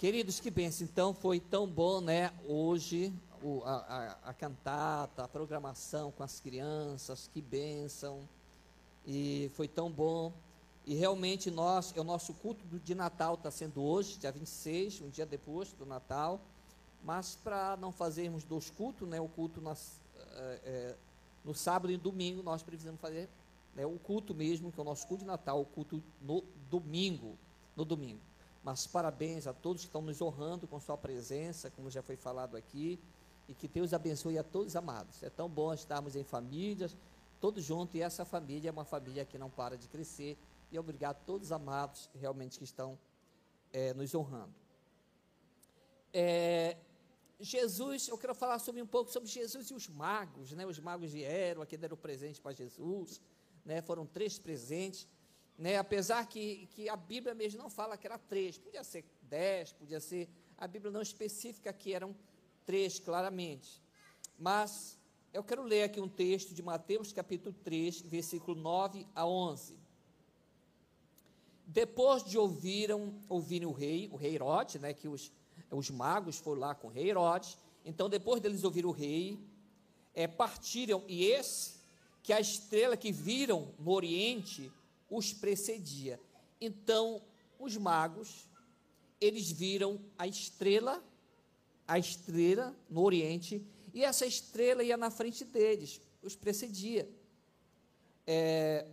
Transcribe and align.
Queridos, 0.00 0.40
que 0.40 0.50
bênção. 0.50 0.86
Então, 0.90 1.12
foi 1.12 1.38
tão 1.38 1.66
bom, 1.66 2.00
né? 2.00 2.32
Hoje, 2.48 3.12
o, 3.42 3.62
a, 3.66 3.74
a, 4.24 4.30
a, 4.30 4.32
cantata, 4.32 5.24
a 5.24 5.28
programação 5.28 6.10
com 6.10 6.22
as 6.22 6.40
crianças, 6.40 7.28
que 7.30 7.42
bênção. 7.42 8.26
E 9.06 9.50
foi 9.52 9.68
tão 9.68 9.90
bom. 9.90 10.32
E 10.86 10.94
realmente, 10.94 11.50
nós, 11.50 11.92
é 11.94 12.00
o 12.00 12.04
nosso 12.04 12.32
culto 12.32 12.64
de 12.78 12.94
Natal 12.94 13.34
está 13.34 13.50
sendo 13.50 13.82
hoje, 13.82 14.18
dia 14.18 14.32
26, 14.32 15.02
um 15.02 15.10
dia 15.10 15.26
depois 15.26 15.70
do 15.74 15.84
Natal. 15.84 16.40
Mas 17.04 17.36
para 17.44 17.76
não 17.76 17.92
fazermos 17.92 18.42
dois 18.42 18.70
cultos, 18.70 19.06
né? 19.06 19.20
O 19.20 19.28
culto 19.28 19.60
nas, 19.60 20.00
é, 20.16 20.60
é, 20.64 20.96
no 21.44 21.54
sábado 21.54 21.92
e 21.92 21.98
domingo, 21.98 22.42
nós 22.42 22.62
precisamos 22.62 23.02
fazer 23.02 23.28
né, 23.74 23.84
o 23.84 23.98
culto 23.98 24.34
mesmo, 24.34 24.72
que 24.72 24.80
é 24.80 24.82
o 24.82 24.86
nosso 24.86 25.06
culto 25.06 25.24
de 25.24 25.28
Natal, 25.28 25.60
o 25.60 25.66
culto 25.66 26.02
no 26.22 26.42
domingo. 26.70 27.36
No 27.76 27.84
domingo. 27.84 28.29
Mas 28.62 28.86
parabéns 28.86 29.46
a 29.46 29.54
todos 29.54 29.82
que 29.82 29.88
estão 29.88 30.02
nos 30.02 30.20
honrando 30.20 30.66
com 30.66 30.78
sua 30.78 30.96
presença, 30.96 31.70
como 31.70 31.90
já 31.90 32.02
foi 32.02 32.16
falado 32.16 32.56
aqui, 32.56 33.00
e 33.48 33.54
que 33.54 33.66
Deus 33.66 33.94
abençoe 33.94 34.38
a 34.38 34.44
todos 34.44 34.76
amados. 34.76 35.22
É 35.22 35.30
tão 35.30 35.48
bom 35.48 35.72
estarmos 35.72 36.14
em 36.14 36.22
famílias, 36.22 36.96
todos 37.40 37.64
juntos, 37.64 37.94
e 37.94 38.02
essa 38.02 38.24
família 38.24 38.68
é 38.68 38.72
uma 38.72 38.84
família 38.84 39.24
que 39.24 39.38
não 39.38 39.50
para 39.50 39.76
de 39.76 39.88
crescer. 39.88 40.38
E 40.70 40.78
obrigado 40.78 41.16
a 41.16 41.24
todos 41.24 41.50
amados 41.50 42.10
realmente 42.14 42.58
que 42.58 42.64
estão 42.64 42.98
é, 43.72 43.94
nos 43.94 44.14
honrando. 44.14 44.54
É, 46.12 46.76
Jesus, 47.40 48.08
eu 48.08 48.18
quero 48.18 48.34
falar 48.34 48.58
sobre 48.58 48.82
um 48.82 48.86
pouco 48.86 49.10
sobre 49.10 49.28
Jesus 49.28 49.70
e 49.70 49.74
os 49.74 49.88
magos, 49.88 50.52
né? 50.52 50.66
Os 50.66 50.78
magos 50.78 51.10
vieram, 51.10 51.62
aqui 51.62 51.76
deram 51.76 51.96
presente 51.96 52.40
para 52.40 52.52
Jesus, 52.52 53.20
né? 53.64 53.80
Foram 53.80 54.04
três 54.04 54.38
presentes 54.38 55.08
né? 55.58 55.76
Apesar 55.76 56.26
que, 56.26 56.66
que 56.72 56.88
a 56.88 56.96
Bíblia 56.96 57.34
mesmo 57.34 57.60
não 57.60 57.70
fala 57.70 57.96
que 57.96 58.06
era 58.06 58.18
três, 58.18 58.58
podia 58.58 58.82
ser 58.84 59.04
dez, 59.22 59.72
podia 59.72 60.00
ser. 60.00 60.28
A 60.56 60.66
Bíblia 60.66 60.90
não 60.90 61.02
especifica 61.02 61.72
que 61.72 61.92
eram 61.92 62.14
três 62.64 62.98
claramente. 62.98 63.82
Mas 64.38 64.98
eu 65.32 65.44
quero 65.44 65.62
ler 65.62 65.84
aqui 65.84 66.00
um 66.00 66.08
texto 66.08 66.52
de 66.52 66.62
Mateus 66.62 67.12
capítulo 67.12 67.54
3, 67.62 68.00
versículo 68.00 68.60
9 68.60 69.06
a 69.14 69.26
11. 69.26 69.78
Depois 71.66 72.24
de 72.24 72.36
ouviram, 72.36 73.14
ouvirem 73.28 73.68
o 73.68 73.72
rei, 73.72 74.08
o 74.10 74.16
rei 74.16 74.34
Herodes, 74.34 74.80
né, 74.80 74.92
que 74.92 75.06
os, 75.06 75.30
os 75.70 75.88
magos 75.88 76.38
foram 76.38 76.60
lá 76.60 76.74
com 76.74 76.88
o 76.88 76.90
rei 76.90 77.10
Herodes, 77.10 77.56
então 77.84 78.08
depois 78.08 78.40
deles 78.40 78.64
ouvir 78.64 78.84
o 78.84 78.90
rei, 78.90 79.38
é, 80.12 80.26
partiram, 80.26 81.04
e 81.06 81.24
esse, 81.26 81.74
que 82.24 82.32
a 82.32 82.40
estrela 82.40 82.96
que 82.96 83.12
viram 83.12 83.72
no 83.78 83.92
oriente, 83.92 84.70
os 85.10 85.32
precedia. 85.32 86.20
Então, 86.60 87.20
os 87.58 87.76
magos, 87.76 88.48
eles 89.20 89.50
viram 89.50 90.00
a 90.16 90.26
estrela, 90.26 91.02
a 91.86 91.98
estrela 91.98 92.74
no 92.88 93.02
Oriente, 93.02 93.66
e 93.92 94.04
essa 94.04 94.24
estrela 94.24 94.82
ia 94.84 94.96
na 94.96 95.10
frente 95.10 95.44
deles, 95.44 96.00
os 96.22 96.36
precedia. 96.36 97.10
É, 98.26 98.86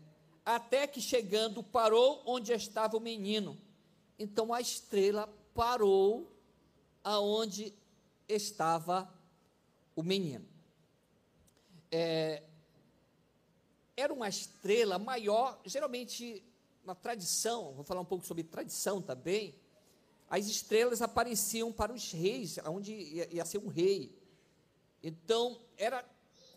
até 0.44 0.88
que 0.88 1.00
chegando, 1.00 1.62
parou 1.62 2.24
onde 2.26 2.52
estava 2.52 2.98
o 2.98 3.02
menino. 3.02 3.58
Então 4.18 4.54
a 4.54 4.60
estrela 4.60 5.28
parou 5.54 6.32
aonde 7.04 7.74
estava 8.28 9.14
o 9.96 10.02
menino. 10.02 10.48
É, 11.92 12.44
era 13.98 14.14
uma 14.14 14.30
estrela 14.30 15.00
maior, 15.00 15.60
geralmente 15.66 16.44
na 16.86 16.94
tradição, 16.94 17.74
vou 17.74 17.84
falar 17.84 18.00
um 18.00 18.06
pouco 18.06 18.26
sobre 18.26 18.44
tradição 18.44 19.02
também, 19.02 19.56
as 20.30 20.46
estrelas 20.46 21.02
apareciam 21.02 21.74
para 21.74 21.92
os 21.92 22.12
reis, 22.12 22.60
onde 22.66 22.94
ia, 22.94 23.34
ia 23.34 23.46
ser 23.46 23.58
um 23.58 23.68
rei. 23.68 24.16
Então, 25.02 25.60
era, 25.76 26.06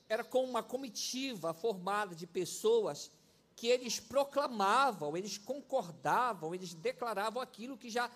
era 0.08 0.22
como 0.22 0.48
uma 0.48 0.62
comitiva 0.62 1.54
formada 1.54 2.14
de 2.14 2.26
pessoas 2.26 3.10
que 3.56 3.68
eles 3.68 3.98
proclamavam, 3.98 5.16
eles 5.16 5.38
concordavam, 5.38 6.54
eles 6.54 6.74
declaravam 6.74 7.40
aquilo 7.40 7.78
que 7.78 7.88
já 7.88 8.10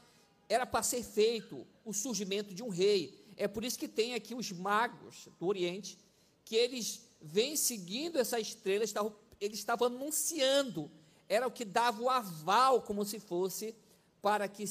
era 0.49 0.67
para 0.67 0.83
ser 0.83 1.03
feito, 1.03 1.67
o 1.85 1.93
surgimento 1.93 2.55
de 2.55 2.63
um 2.63 2.69
rei. 2.69 3.25
É 3.37 3.49
por 3.49 3.65
isso 3.65 3.79
que 3.79 3.89
tem 3.89 4.15
aqui 4.15 4.35
os 4.35 4.53
magos 4.53 5.29
do 5.39 5.47
Oriente, 5.47 5.99
que 6.45 6.57
eles 6.57 7.01
vem 7.25 7.57
seguindo 7.57 8.19
essa 8.19 8.39
estrela, 8.39 8.85
estavam, 8.85 9.17
eles 9.41 9.59
estavam 9.59 9.89
anunciando, 9.89 10.91
era 11.27 11.47
o 11.47 11.51
que 11.51 11.65
dava 11.65 12.03
o 12.03 12.11
aval, 12.11 12.83
como 12.83 13.03
se 13.03 13.19
fosse, 13.19 13.75
para 14.21 14.47
que 14.47 14.65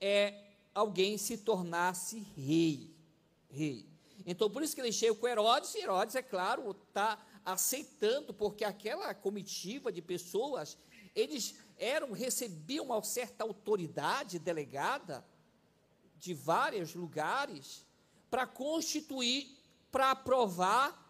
é, 0.00 0.42
alguém 0.74 1.18
se 1.18 1.36
tornasse 1.36 2.20
rei. 2.34 2.96
rei. 3.50 3.86
Então, 4.24 4.48
por 4.48 4.62
isso 4.62 4.74
que 4.74 4.80
ele 4.80 4.92
chega 4.92 5.14
com 5.14 5.28
Herodes, 5.28 5.74
e 5.74 5.80
Herodes, 5.80 6.14
é 6.14 6.22
claro, 6.22 6.70
está 6.70 7.22
aceitando, 7.44 8.32
porque 8.32 8.64
aquela 8.64 9.12
comitiva 9.14 9.92
de 9.92 10.00
pessoas, 10.00 10.78
eles 11.14 11.54
eram, 11.76 12.12
recebiam 12.12 12.86
uma 12.86 13.02
certa 13.02 13.44
autoridade 13.44 14.38
delegada 14.38 15.22
de 16.16 16.32
vários 16.32 16.94
lugares 16.94 17.84
para 18.30 18.46
constituir, 18.46 19.58
para 19.90 20.12
aprovar 20.12 21.01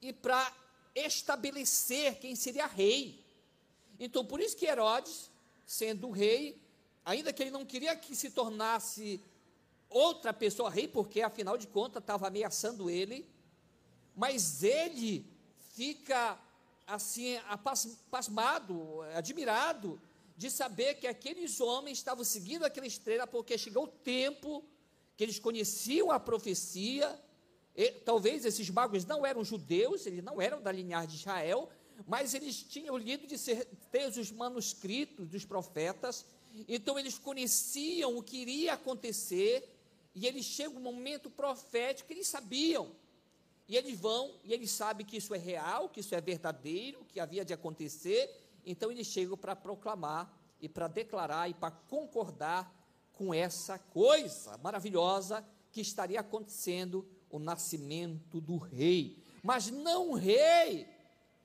e 0.00 0.12
para 0.12 0.52
estabelecer 0.94 2.18
quem 2.18 2.34
seria 2.34 2.66
rei. 2.66 3.24
Então, 3.98 4.24
por 4.24 4.40
isso 4.40 4.56
que 4.56 4.66
Herodes, 4.66 5.30
sendo 5.66 6.10
rei, 6.10 6.62
ainda 7.04 7.32
que 7.32 7.42
ele 7.42 7.50
não 7.50 7.64
queria 7.64 7.94
que 7.96 8.14
se 8.14 8.30
tornasse 8.30 9.20
outra 9.88 10.32
pessoa 10.32 10.70
rei, 10.70 10.88
porque 10.88 11.22
afinal 11.22 11.56
de 11.56 11.66
contas 11.66 12.02
estava 12.02 12.26
ameaçando 12.26 12.90
ele, 12.90 13.28
mas 14.14 14.62
ele 14.62 15.26
fica 15.74 16.38
assim 16.86 17.36
pasmado, 18.10 19.02
admirado 19.14 20.00
de 20.36 20.50
saber 20.50 20.94
que 20.94 21.06
aqueles 21.06 21.60
homens 21.60 21.98
estavam 21.98 22.22
seguindo 22.22 22.64
aquela 22.64 22.86
estrela 22.86 23.26
porque 23.26 23.56
chegou 23.56 23.84
o 23.84 23.88
tempo 23.88 24.64
que 25.16 25.24
eles 25.24 25.38
conheciam 25.38 26.10
a 26.10 26.20
profecia 26.20 27.18
e, 27.76 27.90
talvez 27.92 28.44
esses 28.46 28.70
magos 28.70 29.04
não 29.04 29.26
eram 29.26 29.44
judeus, 29.44 30.06
eles 30.06 30.24
não 30.24 30.40
eram 30.40 30.62
da 30.62 30.72
linhagem 30.72 31.10
de 31.10 31.16
Israel, 31.16 31.68
mas 32.06 32.32
eles 32.32 32.62
tinham 32.62 32.96
lido 32.96 33.26
de 33.26 33.36
certeza 33.36 34.20
os 34.20 34.32
manuscritos 34.32 35.28
dos 35.28 35.44
profetas, 35.44 36.24
então 36.66 36.98
eles 36.98 37.18
conheciam 37.18 38.16
o 38.16 38.22
que 38.22 38.38
iria 38.38 38.72
acontecer, 38.72 39.68
e 40.14 40.26
eles 40.26 40.46
chegam 40.46 40.78
um 40.78 40.82
momento 40.82 41.28
profético 41.28 42.08
que 42.08 42.14
eles 42.14 42.26
sabiam. 42.26 42.90
E 43.68 43.76
eles 43.76 44.00
vão, 44.00 44.32
e 44.42 44.54
eles 44.54 44.70
sabem 44.70 45.04
que 45.04 45.18
isso 45.18 45.34
é 45.34 45.38
real, 45.38 45.90
que 45.90 46.00
isso 46.00 46.14
é 46.14 46.20
verdadeiro, 46.20 47.04
que 47.04 47.20
havia 47.20 47.44
de 47.44 47.52
acontecer, 47.52 48.30
então 48.64 48.90
eles 48.90 49.06
chegam 49.06 49.36
para 49.36 49.54
proclamar 49.54 50.32
e 50.62 50.68
para 50.68 50.88
declarar 50.88 51.50
e 51.50 51.54
para 51.54 51.70
concordar 51.70 52.72
com 53.12 53.34
essa 53.34 53.78
coisa 53.78 54.56
maravilhosa 54.58 55.46
que 55.70 55.82
estaria 55.82 56.20
acontecendo 56.20 57.06
o 57.36 57.40
nascimento 57.40 58.40
do 58.40 58.56
rei, 58.56 59.22
mas 59.42 59.70
não 59.70 60.12
rei 60.12 60.86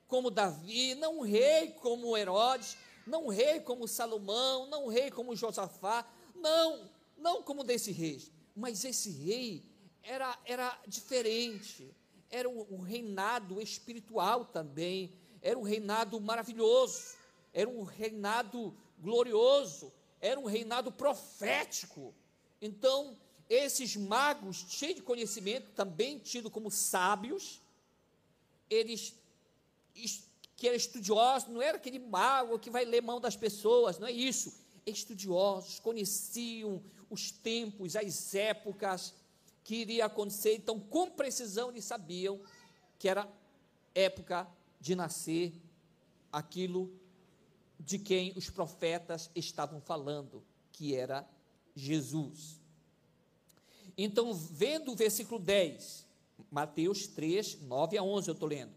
como 0.08 0.30
Davi, 0.30 0.94
não 0.94 1.20
rei 1.20 1.68
como 1.72 2.16
Herodes, 2.16 2.76
não 3.06 3.28
rei 3.28 3.60
como 3.60 3.88
Salomão, 3.88 4.66
não 4.68 4.88
rei 4.88 5.10
como 5.10 5.36
Josafá, 5.36 6.06
não, 6.34 6.90
não 7.16 7.42
como 7.42 7.64
desse 7.64 7.92
rei, 7.92 8.22
mas 8.54 8.84
esse 8.84 9.10
rei 9.10 9.64
era, 10.02 10.38
era 10.44 10.78
diferente, 10.86 11.94
era 12.30 12.48
um, 12.48 12.66
um 12.70 12.80
reinado 12.80 13.60
espiritual 13.60 14.44
também, 14.44 15.12
era 15.40 15.58
um 15.58 15.62
reinado 15.62 16.20
maravilhoso, 16.20 17.16
era 17.52 17.68
um 17.68 17.82
reinado 17.82 18.74
glorioso, 18.98 19.92
era 20.20 20.38
um 20.38 20.44
reinado 20.44 20.90
profético. 20.90 22.14
Então, 22.60 23.16
esses 23.52 23.96
magos, 23.96 24.64
cheios 24.68 24.96
de 24.96 25.02
conhecimento, 25.02 25.72
também 25.74 26.18
tidos 26.18 26.50
como 26.50 26.70
sábios, 26.70 27.60
eles 28.70 29.14
que 30.56 30.66
eram 30.66 30.76
estudiosos, 30.76 31.50
não 31.50 31.60
era 31.60 31.76
aquele 31.76 31.98
mago 31.98 32.58
que 32.58 32.70
vai 32.70 32.84
ler 32.84 33.02
mão 33.02 33.20
das 33.20 33.36
pessoas, 33.36 33.98
não 33.98 34.06
é 34.06 34.12
isso. 34.12 34.54
Estudiosos, 34.86 35.78
conheciam 35.80 36.82
os 37.10 37.30
tempos, 37.30 37.94
as 37.94 38.34
épocas 38.34 39.12
que 39.62 39.74
iria 39.74 40.06
acontecer, 40.06 40.54
então 40.54 40.80
com 40.80 41.10
precisão 41.10 41.68
eles 41.68 41.84
sabiam 41.84 42.40
que 42.98 43.06
era 43.06 43.28
época 43.94 44.48
de 44.80 44.94
nascer 44.94 45.52
aquilo 46.32 46.90
de 47.78 47.98
quem 47.98 48.32
os 48.34 48.48
profetas 48.48 49.30
estavam 49.34 49.80
falando, 49.80 50.42
que 50.72 50.96
era 50.96 51.28
Jesus. 51.76 52.61
Então, 53.96 54.32
vendo 54.32 54.92
o 54.92 54.96
versículo 54.96 55.40
10, 55.40 56.06
Mateus 56.50 57.06
3, 57.06 57.62
9 57.62 57.98
a 57.98 58.02
11, 58.02 58.28
eu 58.28 58.32
estou 58.32 58.48
lendo. 58.48 58.72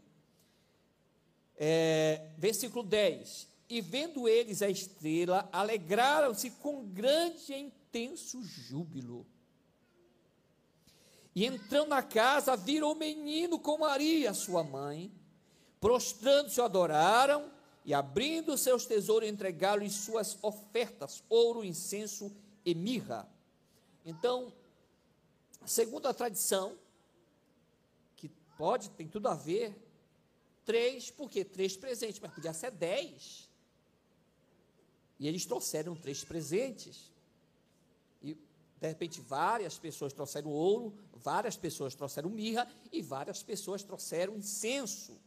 É, 1.58 2.30
versículo 2.38 2.84
10: 2.84 3.48
E 3.70 3.82
vendo 3.82 4.28
eles 4.28 4.62
a 4.62 4.70
estrela, 4.70 5.50
alegraram-se 5.52 6.52
com 6.52 6.86
grande 6.86 7.54
intenso 7.54 8.44
júbilo. 8.44 9.26
E 11.34 11.46
entrando 11.46 11.90
na 11.90 12.02
casa, 12.02 12.56
viram 12.56 12.92
o 12.92 12.96
menino 12.96 13.60
com 13.60 13.78
Maria, 13.78 14.34
sua 14.34 14.64
mãe. 14.64 15.12
Prostrando-se, 15.82 16.62
adoraram 16.62 17.52
e, 17.84 17.94
abrindo 17.94 18.58
seus 18.58 18.86
tesouros, 18.86 19.28
entregaram-lhe 19.28 19.90
suas 19.90 20.38
ofertas: 20.42 21.24
ouro, 21.30 21.64
incenso 21.64 22.34
e 22.66 22.74
mirra. 22.74 23.30
Então, 24.06 24.54
segundo 25.66 26.08
a 26.08 26.14
tradição, 26.14 26.78
que 28.16 28.30
pode, 28.58 28.90
tem 28.92 29.08
tudo 29.08 29.28
a 29.28 29.36
ver, 29.36 29.76
três, 30.66 31.12
por 31.12 31.30
quê? 31.30 31.46
Três 31.46 31.78
presentes, 31.78 32.20
mas 32.20 32.34
podia 32.34 32.54
ser 32.54 32.72
dez. 32.72 33.50
E 35.20 35.28
eles 35.28 35.46
trouxeram 35.46 35.96
três 35.96 36.24
presentes. 36.24 37.12
E, 38.22 38.34
de 38.34 38.88
repente, 38.88 39.22
várias 39.22 39.78
pessoas 39.78 40.12
trouxeram 40.12 40.50
ouro, 40.50 40.94
várias 41.14 41.56
pessoas 41.56 41.96
trouxeram 41.96 42.30
mirra 42.30 42.68
e 42.92 43.02
várias 43.02 43.42
pessoas 43.42 43.84
trouxeram 43.84 44.36
incenso. 44.36 45.18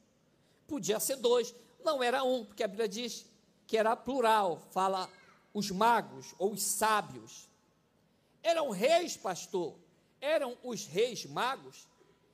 Podia 0.67 1.01
ser 1.01 1.17
dois, 1.17 1.55
não 1.83 2.03
era 2.03 2.23
um, 2.23 2.45
porque 2.45 2.63
a 2.63 2.69
Bíblia 2.69 2.89
diz 2.89 3.25
que 3.67 3.77
era 3.77 3.97
plural, 3.97 4.61
fala 4.71 5.11
os 5.55 5.71
magos 5.71 6.35
ou 6.39 6.53
os 6.53 6.63
sábios. 6.63 7.49
Eram 8.43 8.71
reis, 8.71 9.17
pastor, 9.17 9.75
eram 10.21 10.57
os 10.63 10.87
reis 10.87 11.25
magos, 11.25 11.87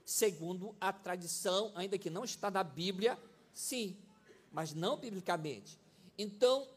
segundo 0.05 0.75
a 0.81 0.93
tradição, 0.93 1.73
ainda 1.75 1.99
que 1.99 2.11
não 2.11 2.25
está 2.25 2.51
na 2.51 2.63
Bíblia, 2.63 3.19
sim, 3.53 3.97
mas 4.53 4.73
não 4.73 4.97
biblicamente. 4.97 5.79
Então, 6.17 6.69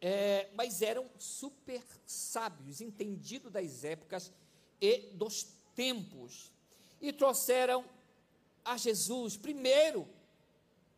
é, 0.00 0.48
mas 0.54 0.82
eram 0.82 1.08
super 1.18 1.82
sábios, 2.06 2.80
entendidos 2.80 3.52
das 3.52 3.84
épocas 3.84 4.32
e 4.80 5.10
dos 5.12 5.46
tempos, 5.74 6.52
e 7.00 7.12
trouxeram 7.12 7.84
a 8.64 8.76
Jesus. 8.76 9.36
Primeiro, 9.36 10.08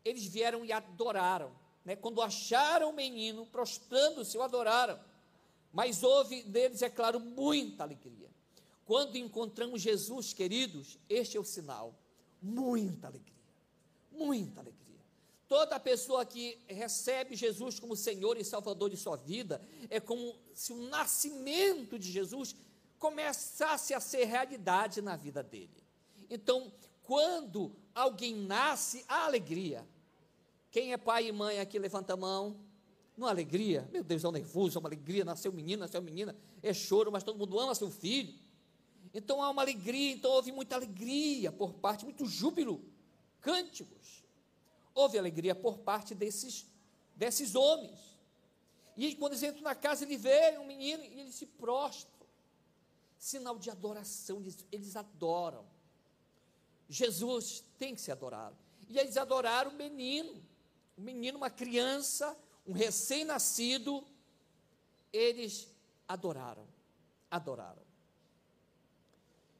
eles 0.04 0.24
vieram 0.24 0.64
e 0.64 0.72
adoraram, 0.72 1.52
né? 1.84 1.96
quando 1.96 2.22
acharam 2.22 2.90
o 2.90 2.94
menino, 2.94 3.46
prostrando-se, 3.46 4.36
o 4.38 4.42
adoraram. 4.42 4.98
Mas 5.72 6.02
houve 6.02 6.42
deles, 6.44 6.82
é 6.82 6.88
claro, 6.88 7.20
muita 7.20 7.82
alegria. 7.82 8.28
Quando 8.88 9.16
encontramos 9.16 9.82
Jesus, 9.82 10.32
queridos, 10.32 10.98
este 11.10 11.36
é 11.36 11.40
o 11.40 11.44
sinal. 11.44 11.94
Muita 12.40 13.08
alegria. 13.08 13.44
Muita 14.10 14.62
alegria. 14.62 15.04
Toda 15.46 15.78
pessoa 15.78 16.24
que 16.24 16.58
recebe 16.66 17.36
Jesus 17.36 17.78
como 17.78 17.94
Senhor 17.94 18.38
e 18.38 18.44
Salvador 18.44 18.88
de 18.88 18.96
sua 18.96 19.14
vida, 19.14 19.60
é 19.90 20.00
como 20.00 20.34
se 20.54 20.72
o 20.72 20.88
nascimento 20.88 21.98
de 21.98 22.10
Jesus 22.10 22.56
começasse 22.98 23.92
a 23.92 24.00
ser 24.00 24.24
realidade 24.24 25.02
na 25.02 25.16
vida 25.16 25.42
dele. 25.42 25.84
Então, 26.30 26.72
quando 27.02 27.76
alguém 27.94 28.34
nasce, 28.34 29.04
há 29.06 29.26
alegria. 29.26 29.86
Quem 30.70 30.94
é 30.94 30.96
pai 30.96 31.26
e 31.26 31.32
mãe 31.32 31.60
aqui, 31.60 31.78
levanta 31.78 32.14
a 32.14 32.16
mão 32.16 32.56
numa 33.14 33.28
alegria, 33.28 33.86
meu 33.92 34.02
Deus, 34.02 34.24
é 34.24 34.28
um 34.28 34.32
nervoso, 34.32 34.78
é 34.78 34.80
uma 34.80 34.88
alegria, 34.88 35.26
nasceu 35.26 35.52
menino, 35.52 35.80
nasceu 35.80 36.00
menina, 36.00 36.34
é 36.62 36.72
choro, 36.72 37.12
mas 37.12 37.22
todo 37.22 37.38
mundo 37.38 37.60
ama 37.60 37.74
seu 37.74 37.90
filho. 37.90 38.47
Então 39.18 39.42
há 39.42 39.50
uma 39.50 39.62
alegria, 39.62 40.12
então 40.12 40.30
houve 40.30 40.52
muita 40.52 40.76
alegria 40.76 41.50
por 41.50 41.74
parte, 41.74 42.04
muito 42.04 42.24
júbilo, 42.24 42.80
cânticos. 43.40 44.22
Houve 44.94 45.18
alegria 45.18 45.56
por 45.56 45.78
parte 45.78 46.14
desses, 46.14 46.64
desses 47.16 47.56
homens. 47.56 47.98
E 48.96 49.16
quando 49.16 49.32
eles 49.32 49.42
entram 49.42 49.62
na 49.62 49.74
casa, 49.74 50.04
ele 50.04 50.16
vê 50.16 50.56
um 50.58 50.66
menino 50.66 51.02
e 51.04 51.20
eles 51.20 51.34
se 51.34 51.46
prostram. 51.46 52.12
Sinal 53.18 53.58
de 53.58 53.70
adoração, 53.70 54.38
eles, 54.38 54.64
eles 54.70 54.94
adoram. 54.94 55.66
Jesus 56.88 57.64
tem 57.76 57.96
que 57.96 58.00
ser 58.00 58.12
adorado. 58.12 58.56
E 58.88 59.00
eles 59.00 59.16
adoraram 59.16 59.72
o 59.72 59.74
menino, 59.74 60.40
o 60.96 61.00
menino, 61.00 61.38
uma 61.38 61.50
criança, 61.50 62.36
um 62.64 62.72
recém-nascido, 62.72 64.06
eles 65.12 65.68
adoraram, 66.06 66.66
adoraram. 67.28 67.87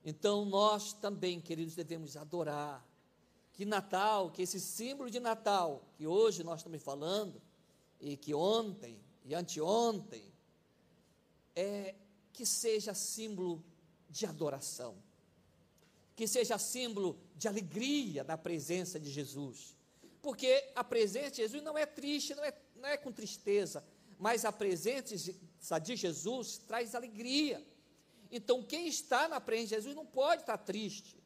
Então 0.04 0.44
nós 0.44 0.92
também, 0.92 1.40
queridos, 1.40 1.74
devemos 1.74 2.16
adorar. 2.16 2.86
Que 3.52 3.64
Natal, 3.64 4.30
que 4.30 4.42
esse 4.42 4.60
símbolo 4.60 5.10
de 5.10 5.18
Natal, 5.18 5.82
que 5.96 6.06
hoje 6.06 6.44
nós 6.44 6.60
estamos 6.60 6.82
falando, 6.82 7.42
e 8.00 8.16
que 8.16 8.32
ontem 8.32 8.98
e 9.24 9.34
anteontem, 9.34 10.32
é 11.54 11.94
que 12.32 12.46
seja 12.46 12.94
símbolo 12.94 13.64
de 14.08 14.24
adoração, 14.24 14.96
que 16.14 16.26
seja 16.26 16.56
símbolo 16.56 17.18
de 17.34 17.48
alegria 17.48 18.22
na 18.22 18.38
presença 18.38 18.98
de 19.00 19.10
Jesus, 19.10 19.76
porque 20.22 20.70
a 20.74 20.84
presença 20.84 21.30
de 21.32 21.36
Jesus 21.38 21.62
não 21.62 21.76
é 21.76 21.84
triste, 21.84 22.34
não 22.34 22.44
é 22.44 22.52
não 22.78 22.88
é 22.88 22.96
com 22.96 23.12
tristeza, 23.12 23.84
mas 24.18 24.44
a 24.44 24.52
presença 24.52 25.14
de 25.80 25.96
Jesus 25.96 26.58
traz 26.58 26.94
alegria. 26.94 27.64
Então, 28.30 28.62
quem 28.62 28.86
está 28.86 29.28
na 29.28 29.40
presença 29.40 29.68
de 29.68 29.74
Jesus 29.76 29.96
não 29.96 30.06
pode 30.06 30.42
estar 30.42 30.58
triste. 30.58 31.16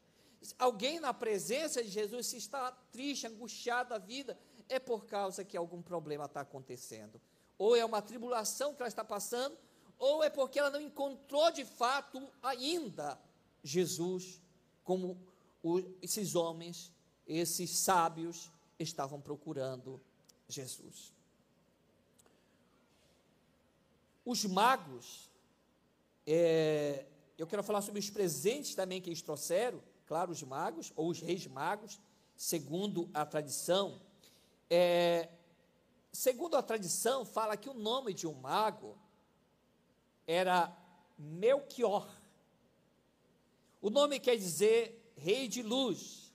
Alguém 0.58 1.00
na 1.00 1.14
presença 1.14 1.82
de 1.82 1.88
Jesus, 1.88 2.26
se 2.26 2.36
está 2.36 2.72
triste, 2.90 3.26
angustiado 3.26 3.90
da 3.90 3.98
vida, 3.98 4.38
é 4.68 4.78
por 4.78 5.04
causa 5.06 5.44
que 5.44 5.56
algum 5.56 5.82
problema 5.82 6.24
está 6.24 6.40
acontecendo. 6.40 7.20
Ou 7.58 7.76
é 7.76 7.84
uma 7.84 8.02
tribulação 8.02 8.74
que 8.74 8.82
ela 8.82 8.88
está 8.88 9.04
passando, 9.04 9.56
ou 9.98 10.22
é 10.22 10.30
porque 10.30 10.58
ela 10.58 10.70
não 10.70 10.80
encontrou 10.80 11.50
de 11.52 11.64
fato 11.64 12.28
ainda 12.42 13.20
Jesus, 13.62 14.40
como 14.82 15.16
esses 16.00 16.34
homens, 16.34 16.92
esses 17.26 17.70
sábios 17.78 18.50
estavam 18.78 19.20
procurando 19.20 20.00
Jesus. 20.48 21.12
Os 24.24 24.44
magos, 24.44 25.30
é, 26.26 27.06
eu 27.36 27.46
quero 27.46 27.62
falar 27.62 27.82
sobre 27.82 27.98
os 27.98 28.10
presentes 28.10 28.74
também 28.74 29.00
que 29.00 29.08
eles 29.08 29.22
trouxeram, 29.22 29.82
claro, 30.06 30.30
os 30.30 30.42
magos, 30.42 30.92
ou 30.94 31.08
os 31.08 31.20
reis 31.20 31.46
magos, 31.46 32.00
segundo 32.36 33.10
a 33.12 33.24
tradição. 33.24 34.00
É, 34.68 35.28
segundo 36.12 36.56
a 36.56 36.62
tradição, 36.62 37.24
fala 37.24 37.56
que 37.56 37.68
o 37.68 37.74
nome 37.74 38.12
de 38.14 38.26
um 38.26 38.34
mago 38.34 38.98
era 40.26 40.76
Melchior. 41.18 42.08
O 43.80 43.90
nome 43.90 44.20
quer 44.20 44.36
dizer 44.36 45.12
rei 45.16 45.46
de 45.48 45.62
luz, 45.62 46.32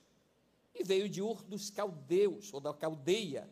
e 0.74 0.84
veio 0.84 1.08
de 1.08 1.20
Ur 1.20 1.42
dos 1.42 1.70
caldeus, 1.70 2.52
ou 2.52 2.60
da 2.60 2.72
caldeia. 2.72 3.50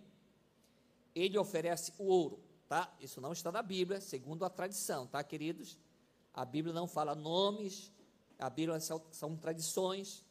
Ele 1.15 1.37
oferece 1.37 1.93
o 1.99 2.05
ouro 2.05 2.47
tá? 2.69 2.93
Isso 3.01 3.21
não 3.21 3.33
está 3.33 3.51
na 3.53 3.63
Bíblia, 3.63 4.01
segundo 4.01 4.45
a 4.45 4.51
tradição, 4.51 5.07
tá, 5.07 5.23
queridos? 5.23 5.79
A 6.37 6.45
Bíblia 6.45 6.75
não 6.75 6.87
fala 6.87 7.15
nomes, 7.15 7.91
a 8.39 8.51
Bíblia 8.51 8.79
são, 8.79 9.03
são 9.11 9.35
tradições, 9.35 10.23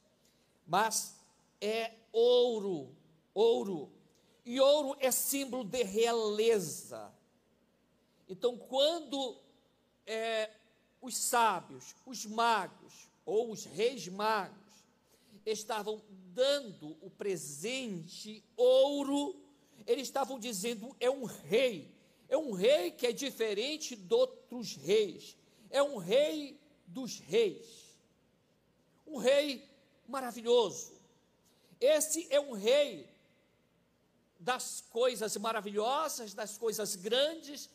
mas 0.67 1.15
é 1.59 1.93
ouro, 2.11 2.95
ouro. 3.33 3.91
E 4.45 4.59
ouro 4.59 4.95
é 4.99 5.09
símbolo 5.09 5.63
de 5.63 5.81
realeza. 5.81 7.11
Então, 8.29 8.55
quando 8.55 9.35
é, 10.05 10.51
os 11.01 11.17
sábios, 11.17 11.95
os 12.05 12.23
magos, 12.27 13.09
ou 13.25 13.51
os 13.51 13.65
reis 13.65 14.07
magos, 14.07 14.55
estavam 15.43 15.99
dando 16.33 16.95
o 17.01 17.09
presente 17.09 18.43
ouro, 18.55 19.35
eles 19.87 20.07
estavam 20.07 20.39
dizendo: 20.39 20.95
é 20.99 21.09
um 21.09 21.23
rei, 21.23 21.91
é 22.29 22.37
um 22.37 22.51
rei 22.51 22.91
que 22.91 23.07
é 23.07 23.11
diferente 23.11 23.95
de 23.95 24.13
outros 24.13 24.75
reis. 24.75 25.35
É 25.69 25.81
um 25.81 25.97
rei 25.97 26.59
dos 26.87 27.19
reis. 27.19 27.97
Um 29.05 29.17
rei 29.17 29.67
maravilhoso. 30.07 30.93
Esse 31.79 32.27
é 32.31 32.39
um 32.39 32.53
rei 32.53 33.09
das 34.39 34.81
coisas 34.89 35.35
maravilhosas, 35.37 36.33
das 36.33 36.57
coisas 36.57 36.95
grandes, 36.95 37.69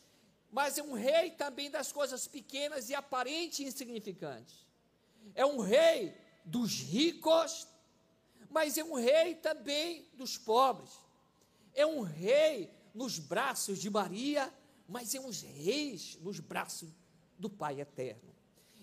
mas 0.50 0.78
é 0.78 0.82
um 0.82 0.94
rei 0.94 1.30
também 1.30 1.70
das 1.70 1.92
coisas 1.92 2.26
pequenas 2.26 2.88
e 2.90 2.94
aparente 2.94 3.64
insignificantes. 3.64 4.66
É 5.34 5.44
um 5.44 5.58
rei 5.58 6.16
dos 6.44 6.80
ricos, 6.80 7.66
mas 8.48 8.76
é 8.76 8.84
um 8.84 8.94
rei 8.94 9.34
também 9.34 10.08
dos 10.14 10.36
pobres. 10.36 10.90
É 11.74 11.86
um 11.86 12.00
rei 12.00 12.72
nos 12.92 13.18
braços 13.18 13.78
de 13.78 13.88
Maria, 13.88 14.52
mas 14.88 15.14
é 15.14 15.20
uns 15.20 15.42
reis 15.42 16.16
nos 16.20 16.40
braços 16.40 16.88
do 17.40 17.48
Pai 17.48 17.80
eterno. 17.80 18.30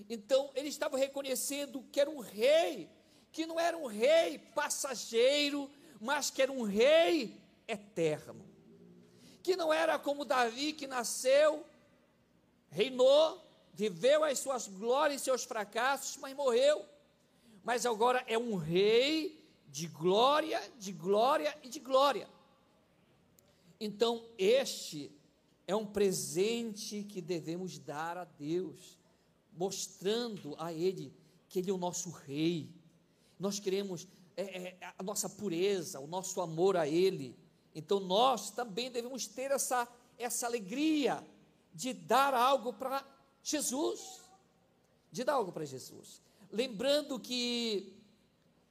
Então, 0.10 0.52
ele 0.56 0.68
estava 0.68 0.98
reconhecendo 0.98 1.84
que 1.92 2.02
era 2.02 2.10
um 2.10 2.20
rei, 2.20 2.90
que 3.32 3.46
não 3.46 3.60
era 3.60 3.78
um 3.78 3.86
rei 3.86 4.40
passageiro, 4.40 5.70
mas 6.02 6.30
que 6.30 6.42
era 6.42 6.52
um 6.52 6.64
rei 6.64 7.40
eterno. 7.68 8.46
Que 9.44 9.56
não 9.56 9.72
era 9.72 9.98
como 9.98 10.26
Davi 10.26 10.74
que 10.74 10.88
nasceu, 10.88 11.66
reinou, 12.70 13.42
viveu 13.74 14.24
as 14.24 14.40
suas 14.40 14.68
glórias 14.68 15.22
e 15.22 15.24
seus 15.24 15.44
fracassos, 15.44 16.18
mas 16.18 16.36
morreu. 16.36 16.86
Mas 17.64 17.86
agora 17.86 18.24
é 18.28 18.38
um 18.38 18.56
rei 18.56 19.46
de 19.68 19.88
glória, 19.88 20.62
de 20.78 20.92
glória 20.92 21.58
e 21.64 21.70
de 21.70 21.80
glória. 21.80 22.28
Então, 23.80 24.26
este 24.38 25.12
é 25.68 25.76
um 25.76 25.86
presente 25.86 27.04
que 27.04 27.22
devemos 27.22 27.78
dar 27.78 28.18
a 28.18 28.24
Deus, 28.24 28.98
mostrando 29.54 30.56
a 30.58 30.72
Ele 30.72 31.14
que 31.50 31.60
Ele 31.60 31.70
é 31.70 31.74
o 31.74 31.78
nosso 31.78 32.10
Rei. 32.10 32.74
Nós 33.38 33.60
queremos 33.60 34.08
é, 34.38 34.44
é, 34.44 34.78
a 34.98 35.04
nossa 35.04 35.30
pureza, 35.30 36.00
o 36.00 36.08
nosso 36.08 36.40
amor 36.40 36.78
a 36.78 36.88
Ele. 36.88 37.38
Então, 37.76 38.00
nós 38.00 38.50
também 38.50 38.90
devemos 38.90 39.28
ter 39.28 39.52
essa, 39.52 39.88
essa 40.18 40.46
alegria 40.46 41.22
de 41.74 41.94
dar 41.94 42.34
algo 42.34 42.72
para 42.74 43.06
Jesus. 43.44 44.22
De 45.12 45.24
dar 45.24 45.34
algo 45.34 45.52
para 45.52 45.66
Jesus. 45.66 46.22
Lembrando 46.50 47.20
que 47.20 47.94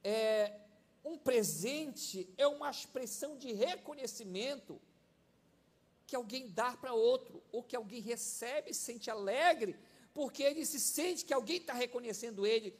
é, 0.03 0.59
um 1.05 1.17
presente 1.17 2.27
é 2.37 2.47
uma 2.47 2.71
expressão 2.71 3.37
de 3.37 3.53
reconhecimento 3.53 4.81
que 6.07 6.15
alguém 6.15 6.49
dá 6.49 6.71
para 6.75 6.93
outro, 6.93 7.43
ou 7.51 7.61
que 7.61 7.75
alguém 7.75 8.01
recebe 8.01 8.73
sente 8.73 9.11
alegre, 9.11 9.77
porque 10.13 10.41
ele 10.41 10.65
se 10.65 10.79
sente 10.79 11.25
que 11.25 11.33
alguém 11.33 11.57
está 11.57 11.73
reconhecendo 11.73 12.47
ele. 12.47 12.73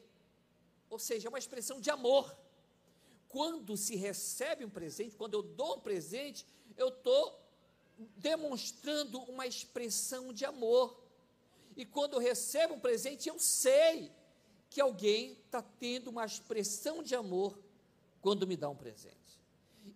Ou 0.90 0.98
seja, 0.98 1.28
é 1.28 1.30
uma 1.30 1.38
expressão 1.38 1.82
de 1.82 1.90
amor. 1.90 2.36
Quando 3.28 3.76
se 3.76 3.98
recebe 3.98 4.64
um 4.64 4.70
presente, 4.70 5.18
quando 5.18 5.34
eu 5.34 5.44
dou 5.44 5.76
um 5.76 5.82
presente, 5.82 6.48
eu 6.78 6.88
estou 6.88 7.38
demonstrando 8.16 9.20
uma 9.24 9.46
expressão 9.46 10.32
de 10.32 10.46
amor. 10.46 10.98
E 11.76 11.86
quando 11.86 12.14
eu 12.14 12.20
recebo 12.20 12.76
um 12.76 12.80
presente, 12.80 13.28
eu 13.28 13.38
sei 13.38 14.12
que 14.70 14.80
alguém 14.80 15.34
está 15.34 15.62
tendo 15.62 16.10
uma 16.10 16.26
expressão 16.26 17.04
de 17.04 17.14
amor 17.14 17.60
quando 18.22 18.48
me 18.48 18.56
dá 18.56 18.70
um 18.70 18.76
presente. 18.76 19.18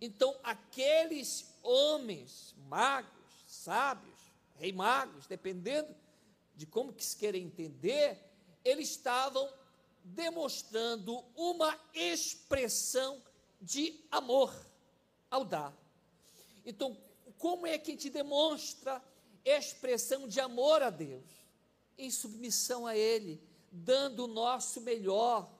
Então, 0.00 0.38
aqueles 0.42 1.46
homens 1.62 2.54
magos, 2.68 3.21
sábios, 3.62 4.18
rei 4.56 4.72
magos, 4.72 5.26
dependendo 5.26 5.94
de 6.54 6.66
como 6.66 6.92
que 6.92 7.04
se 7.04 7.16
queira 7.16 7.38
entender, 7.38 8.18
eles 8.64 8.90
estavam 8.90 9.48
demonstrando 10.04 11.24
uma 11.36 11.78
expressão 11.94 13.22
de 13.60 14.04
amor 14.10 14.54
ao 15.30 15.44
dar. 15.44 15.72
Então, 16.64 16.96
como 17.38 17.66
é 17.66 17.78
que 17.78 17.92
a 17.92 17.94
gente 17.94 18.10
demonstra 18.10 19.02
expressão 19.44 20.28
de 20.28 20.40
amor 20.40 20.82
a 20.82 20.90
Deus? 20.90 21.24
Em 21.96 22.10
submissão 22.10 22.86
a 22.86 22.96
Ele, 22.96 23.40
dando 23.70 24.24
o 24.24 24.28
nosso 24.28 24.80
melhor, 24.80 25.50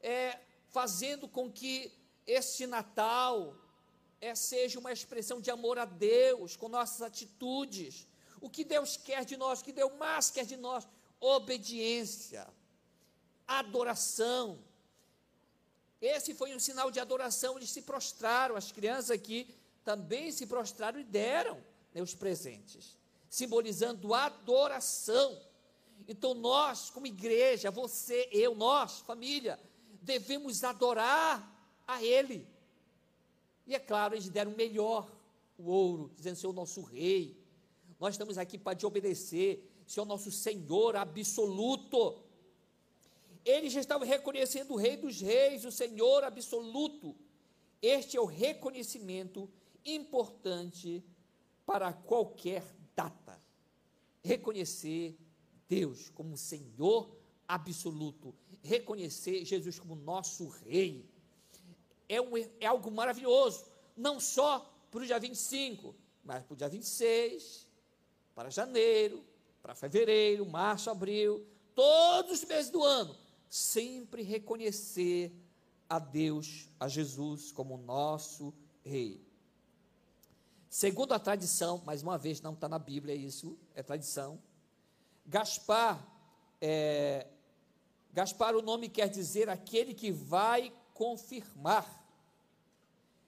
é, 0.00 0.38
fazendo 0.68 1.28
com 1.28 1.50
que 1.50 1.92
este 2.26 2.66
Natal, 2.66 3.56
é, 4.20 4.34
seja 4.34 4.78
uma 4.78 4.92
expressão 4.92 5.40
de 5.40 5.50
amor 5.50 5.78
a 5.78 5.84
Deus, 5.84 6.56
com 6.56 6.68
nossas 6.68 7.02
atitudes. 7.02 8.06
O 8.40 8.48
que 8.48 8.64
Deus 8.64 8.96
quer 8.96 9.24
de 9.24 9.36
nós, 9.36 9.60
o 9.60 9.64
que 9.64 9.72
Deus 9.72 9.92
mais 9.98 10.30
quer 10.30 10.44
de 10.44 10.56
nós? 10.56 10.86
Obediência, 11.20 12.46
adoração. 13.46 14.58
Esse 16.00 16.34
foi 16.34 16.54
um 16.54 16.60
sinal 16.60 16.90
de 16.90 17.00
adoração, 17.00 17.56
eles 17.56 17.70
se 17.70 17.82
prostraram, 17.82 18.56
as 18.56 18.70
crianças 18.70 19.10
aqui 19.10 19.54
também 19.84 20.32
se 20.32 20.46
prostraram 20.46 20.98
e 20.98 21.04
deram 21.04 21.62
né, 21.92 22.02
os 22.02 22.14
presentes, 22.14 22.98
simbolizando 23.28 24.14
adoração. 24.14 25.40
Então 26.08 26.34
nós, 26.34 26.90
como 26.90 27.06
igreja, 27.06 27.70
você, 27.70 28.28
eu, 28.32 28.54
nós, 28.54 29.00
família, 29.00 29.60
devemos 30.02 30.64
adorar 30.64 31.50
a 31.86 32.02
Ele. 32.02 32.46
E 33.66 33.74
é 33.74 33.78
claro, 33.78 34.14
eles 34.14 34.28
deram 34.28 34.52
melhor, 34.52 35.10
o 35.56 35.70
ouro, 35.70 36.10
dizendo: 36.14 36.36
Senhor, 36.36 36.52
nosso 36.52 36.82
rei, 36.82 37.36
nós 37.98 38.14
estamos 38.14 38.36
aqui 38.38 38.58
para 38.58 38.76
te 38.76 38.84
obedecer, 38.84 39.70
Senhor, 39.86 40.06
nosso 40.06 40.30
Senhor 40.30 40.96
absoluto. 40.96 42.22
Eles 43.44 43.72
já 43.72 43.80
estavam 43.80 44.06
reconhecendo 44.06 44.72
o 44.72 44.76
Rei 44.76 44.96
dos 44.96 45.20
Reis, 45.20 45.64
o 45.64 45.70
Senhor 45.70 46.24
absoluto. 46.24 47.14
Este 47.80 48.16
é 48.16 48.20
o 48.20 48.24
reconhecimento 48.24 49.50
importante 49.84 51.04
para 51.66 51.92
qualquer 51.92 52.64
data. 52.96 53.38
Reconhecer 54.22 55.18
Deus 55.68 56.08
como 56.08 56.36
Senhor 56.38 57.14
absoluto, 57.46 58.34
reconhecer 58.62 59.44
Jesus 59.44 59.78
como 59.78 59.94
nosso 59.94 60.48
Rei 60.48 61.06
é, 62.08 62.20
um, 62.20 62.36
é 62.60 62.66
algo 62.66 62.90
maravilhoso, 62.90 63.64
não 63.96 64.18
só 64.20 64.70
para 64.90 65.02
o 65.02 65.06
dia 65.06 65.18
25, 65.18 65.94
mas 66.22 66.42
para 66.44 66.54
o 66.54 66.56
dia 66.56 66.68
26, 66.68 67.68
para 68.34 68.50
janeiro, 68.50 69.24
para 69.62 69.74
fevereiro, 69.74 70.46
março, 70.46 70.90
abril, 70.90 71.46
todos 71.74 72.42
os 72.42 72.44
meses 72.44 72.70
do 72.70 72.82
ano, 72.82 73.16
sempre 73.48 74.22
reconhecer 74.22 75.32
a 75.88 75.98
Deus, 75.98 76.68
a 76.78 76.88
Jesus 76.88 77.52
como 77.52 77.76
nosso 77.76 78.52
Rei. 78.82 79.24
Segundo 80.68 81.12
a 81.12 81.18
tradição, 81.18 81.82
mais 81.86 82.02
uma 82.02 82.18
vez, 82.18 82.40
não 82.40 82.52
está 82.52 82.68
na 82.68 82.78
Bíblia 82.78 83.14
isso, 83.14 83.56
é 83.74 83.82
tradição. 83.82 84.42
Gaspar, 85.24 86.04
é, 86.60 87.28
Gaspar, 88.12 88.54
o 88.54 88.62
nome 88.62 88.88
quer 88.88 89.08
dizer 89.08 89.48
aquele 89.48 89.94
que 89.94 90.10
vai 90.10 90.72
confirmar. 90.94 92.02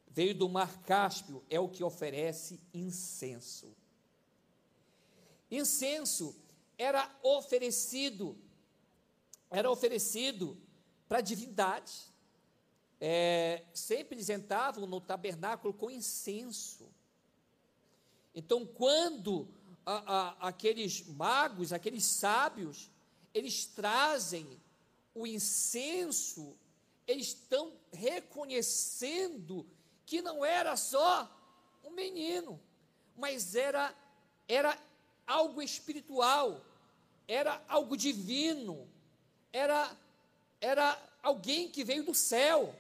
Veio 0.09 0.35
do 0.35 0.49
mar 0.49 0.81
Cáspio, 0.83 1.45
é 1.51 1.61
o 1.61 1.69
que 1.69 1.85
oferece 1.85 2.59
incenso. 2.73 3.77
Incenso 5.51 6.35
era 6.79 7.15
oferecido, 7.23 8.37
era 9.51 9.71
oferecido 9.71 10.57
para 11.07 11.21
divindade. 11.21 11.93
É, 12.99 13.63
sempre 13.75 14.15
eles 14.15 14.31
entravam 14.31 14.87
no 14.87 15.01
tabernáculo 15.01 15.75
com 15.75 15.91
incenso. 15.91 16.89
Então, 18.35 18.65
quando 18.65 19.49
a, 19.85 20.15
a, 20.17 20.49
aqueles 20.49 21.07
magos, 21.07 21.73
aqueles 21.73 22.05
sábios, 22.05 22.91
eles 23.35 23.67
trazem 23.67 24.47
o 25.15 25.27
incenso 25.27 26.57
estão 27.07 27.73
reconhecendo 27.93 29.67
que 30.05 30.21
não 30.23 30.45
era 30.45 30.77
só 30.77 31.31
um 31.85 31.91
menino, 31.91 32.61
mas 33.17 33.55
era, 33.55 33.95
era 34.49 34.79
algo 35.27 35.63
espiritual, 35.63 36.65
era 37.27 37.63
algo 37.69 37.97
divino, 37.97 38.89
era, 39.53 39.97
era 40.61 41.01
alguém 41.23 41.69
que 41.69 41.85
veio 41.85 42.05
do 42.05 42.15
céu. 42.15 42.75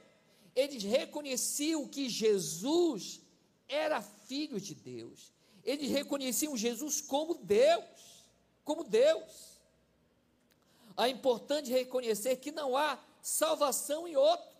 Eles 0.54 0.82
reconheciam 0.82 1.86
que 1.86 2.08
Jesus 2.08 3.20
era 3.68 4.00
filho 4.00 4.60
de 4.60 4.74
Deus. 4.74 5.32
Eles 5.64 5.90
reconheciam 5.90 6.56
Jesus 6.56 7.00
como 7.00 7.34
Deus, 7.34 7.84
como 8.64 8.84
Deus. 8.84 9.56
É 10.96 11.08
importante 11.08 11.70
reconhecer 11.70 12.36
que 12.36 12.52
não 12.52 12.76
há 12.76 12.98
salvação 13.26 14.06
em 14.06 14.14
outro. 14.14 14.56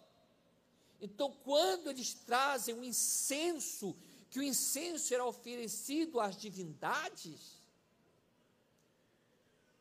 Então, 1.01 1.31
quando 1.45 1.89
eles 1.89 2.15
trazem 2.15 2.75
o 2.75 2.79
um 2.79 2.85
incenso, 2.85 3.97
que 4.29 4.41
o 4.41 4.43
incenso 4.43 5.15
era 5.15 5.25
oferecido 5.25 6.19
às 6.19 6.37
divindades, 6.37 7.63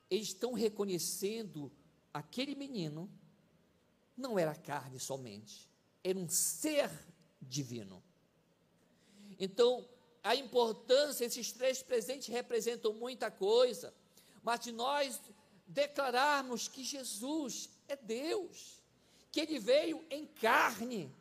eles 0.08 0.28
estão 0.28 0.54
reconhecendo 0.54 1.72
aquele 2.14 2.54
menino 2.54 3.10
não 4.16 4.38
era 4.38 4.54
carne 4.54 5.00
somente, 5.00 5.68
era 6.04 6.18
um 6.18 6.30
ser 6.30 6.90
divino. 7.42 8.04
Então, 9.40 9.90
a 10.24 10.36
importância, 10.36 11.26
esses 11.26 11.52
três 11.52 11.82
presentes 11.82 12.28
representam 12.28 12.94
muita 12.94 13.32
coisa, 13.32 13.94
mas 14.44 14.60
de 14.60 14.72
nós 14.72 15.20
declararmos 15.68 16.68
que 16.68 16.84
Jesus 16.84 17.70
é 17.88 17.96
Deus, 17.96 18.75
que 19.36 19.42
ele 19.42 19.60
veio 19.60 20.02
em 20.10 20.26
carne. 20.26 21.14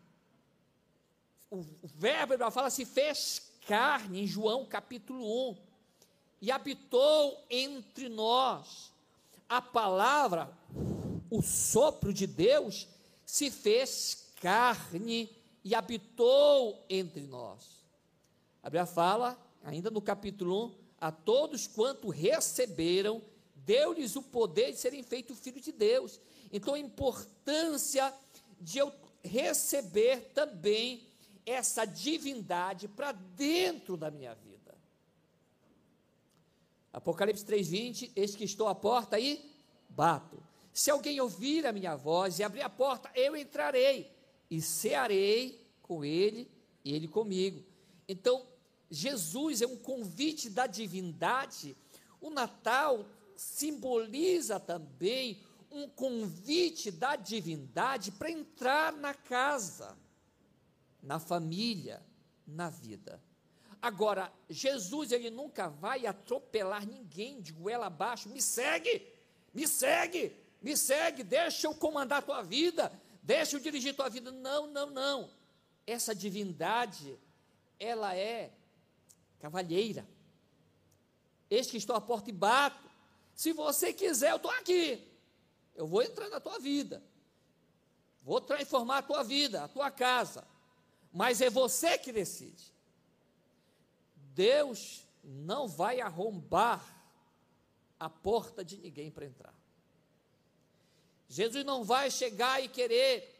O, 1.50 1.56
o 1.56 1.88
verbo 1.96 2.48
fala 2.52 2.70
se 2.70 2.84
fez 2.84 3.50
carne 3.66 4.22
em 4.22 4.26
João 4.26 4.64
capítulo 4.64 5.50
1 5.50 5.56
e 6.40 6.52
habitou 6.52 7.44
entre 7.50 8.08
nós. 8.08 8.92
A 9.48 9.60
palavra, 9.60 10.56
o 11.28 11.42
sopro 11.42 12.14
de 12.14 12.24
Deus, 12.24 12.86
se 13.26 13.50
fez 13.50 14.28
carne 14.40 15.28
e 15.64 15.74
habitou 15.74 16.86
entre 16.88 17.22
nós. 17.22 17.82
A 18.62 18.70
Bíblia 18.70 18.86
fala, 18.86 19.36
ainda 19.64 19.90
no 19.90 20.00
capítulo 20.00 20.66
1, 20.66 20.74
a 21.00 21.10
todos 21.10 21.66
quanto 21.66 22.10
receberam, 22.10 23.20
deu-lhes 23.64 24.16
o 24.16 24.22
poder 24.22 24.72
de 24.72 24.78
serem 24.78 25.02
feitos 25.02 25.38
filhos 25.38 25.62
de 25.62 25.72
Deus. 25.72 26.20
Então, 26.52 26.74
a 26.74 26.78
importância 26.78 28.12
de 28.60 28.78
eu 28.78 28.92
receber 29.22 30.32
também 30.34 31.06
essa 31.46 31.84
divindade 31.84 32.88
para 32.88 33.12
dentro 33.12 33.96
da 33.96 34.10
minha 34.10 34.34
vida. 34.34 34.74
Apocalipse 36.92 37.44
3:20, 37.44 38.12
eis 38.14 38.34
que 38.36 38.44
estou 38.44 38.68
à 38.68 38.74
porta 38.74 39.18
e 39.18 39.44
bato. 39.88 40.42
Se 40.72 40.90
alguém 40.90 41.20
ouvir 41.20 41.66
a 41.66 41.72
minha 41.72 41.96
voz 41.96 42.38
e 42.38 42.42
abrir 42.42 42.62
a 42.62 42.68
porta, 42.68 43.10
eu 43.14 43.36
entrarei 43.36 44.10
e 44.50 44.60
cearei 44.60 45.68
com 45.82 46.04
ele 46.04 46.50
e 46.84 46.92
ele 46.94 47.08
comigo. 47.08 47.64
Então, 48.08 48.46
Jesus 48.90 49.62
é 49.62 49.66
um 49.66 49.76
convite 49.76 50.48
da 50.48 50.66
divindade. 50.66 51.76
O 52.20 52.30
Natal 52.30 53.06
simboliza 53.36 54.58
também 54.60 55.42
um 55.70 55.88
convite 55.88 56.90
da 56.90 57.16
divindade 57.16 58.12
para 58.12 58.30
entrar 58.30 58.92
na 58.92 59.12
casa, 59.12 59.96
na 61.02 61.18
família, 61.18 62.00
na 62.46 62.70
vida. 62.70 63.20
Agora, 63.82 64.32
Jesus 64.48 65.12
ele 65.12 65.30
nunca 65.30 65.68
vai 65.68 66.06
atropelar 66.06 66.86
ninguém 66.86 67.40
de 67.40 67.52
goela 67.52 67.86
abaixo. 67.86 68.28
Me 68.28 68.40
segue, 68.40 69.06
me 69.52 69.68
segue, 69.68 70.32
me 70.62 70.76
segue, 70.76 71.22
deixa 71.22 71.66
eu 71.66 71.74
comandar 71.74 72.20
a 72.20 72.22
tua 72.22 72.42
vida, 72.42 72.90
deixa 73.22 73.56
eu 73.56 73.60
dirigir 73.60 73.92
a 73.92 73.96
tua 73.96 74.08
vida. 74.08 74.30
Não, 74.30 74.66
não, 74.68 74.90
não. 74.90 75.30
Essa 75.86 76.14
divindade, 76.14 77.18
ela 77.78 78.16
é 78.16 78.52
cavalheira. 79.38 80.08
Eis 81.50 81.70
que 81.70 81.76
estou 81.76 81.94
à 81.94 82.00
porta 82.00 82.30
e 82.30 82.32
bato. 82.32 82.83
Se 83.34 83.52
você 83.52 83.92
quiser, 83.92 84.30
eu 84.30 84.36
estou 84.36 84.50
aqui. 84.50 85.06
Eu 85.74 85.86
vou 85.86 86.02
entrar 86.02 86.28
na 86.28 86.40
tua 86.40 86.58
vida. 86.58 87.02
Vou 88.22 88.40
transformar 88.40 88.98
a 88.98 89.02
tua 89.02 89.22
vida, 89.22 89.64
a 89.64 89.68
tua 89.68 89.90
casa. 89.90 90.46
Mas 91.12 91.40
é 91.40 91.50
você 91.50 91.98
que 91.98 92.12
decide. 92.12 92.72
Deus 94.34 95.06
não 95.22 95.68
vai 95.68 96.00
arrombar 96.00 96.82
a 97.98 98.08
porta 98.08 98.64
de 98.64 98.76
ninguém 98.78 99.10
para 99.10 99.26
entrar. 99.26 99.54
Jesus 101.28 101.64
não 101.64 101.84
vai 101.84 102.10
chegar 102.10 102.62
e 102.62 102.68
querer, 102.68 103.34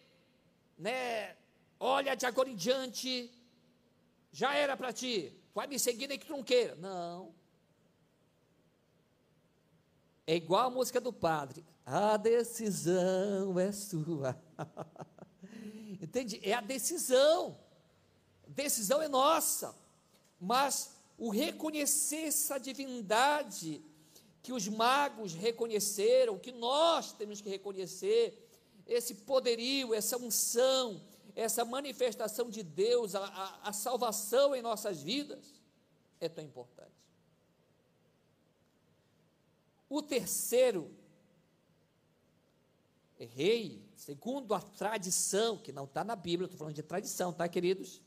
né? 0.79 1.37
Olha, 1.79 2.15
de 2.15 2.27
agora 2.27 2.49
em 2.49 2.57
diante, 2.57 3.31
já 4.33 4.55
era 4.55 4.77
para 4.77 4.93
ti, 4.93 5.33
vai 5.55 5.67
me 5.67 5.79
seguir 5.79 6.09
nem 6.09 6.19
que 6.19 6.27
tu 6.27 6.33
não. 6.33 6.77
Não. 6.79 7.35
É 10.27 10.35
igual 10.37 10.67
a 10.67 10.71
música 10.71 11.01
do 11.01 11.13
padre. 11.13 11.65
A 11.85 12.17
decisão 12.17 13.59
é 13.59 13.71
sua. 13.73 14.41
Entende? 16.01 16.41
É 16.43 16.55
a 16.55 16.61
decisão. 16.61 17.59
Decisão 18.49 19.03
é 19.03 19.09
nossa. 19.09 19.75
Mas 20.41 20.97
o 21.19 21.31
reconhecer 21.31 22.27
essa 22.27 22.59
divindade 22.59 23.83
que 24.43 24.53
os 24.53 24.69
magos 24.69 25.33
reconheceram, 25.33 26.39
que 26.39 26.53
nós 26.53 27.13
temos 27.13 27.41
que 27.41 27.49
reconhecer, 27.49 28.45
esse 28.87 29.15
poderio, 29.15 29.95
essa 29.95 30.19
unção, 30.19 31.01
essa 31.35 31.65
manifestação 31.65 32.51
de 32.51 32.63
Deus, 32.63 33.15
a, 33.15 33.25
a, 33.25 33.69
a 33.71 33.73
salvação 33.73 34.55
em 34.55 34.63
nossas 34.63 35.03
vidas, 35.03 35.63
é 36.21 36.29
tão 36.29 36.45
importante. 36.45 36.93
O 39.89 40.03
terceiro 40.03 40.91
rei, 43.25 43.83
segundo 43.97 44.55
a 44.55 44.61
tradição, 44.61 45.57
que 45.57 45.73
não 45.73 45.85
está 45.85 46.05
na 46.05 46.17
Bíblia, 46.17 46.47
estou 46.47 46.59
falando 46.59 46.75
de 46.75 46.83
tradição, 46.83 47.33
tá, 47.33 47.49
queridos? 47.49 48.01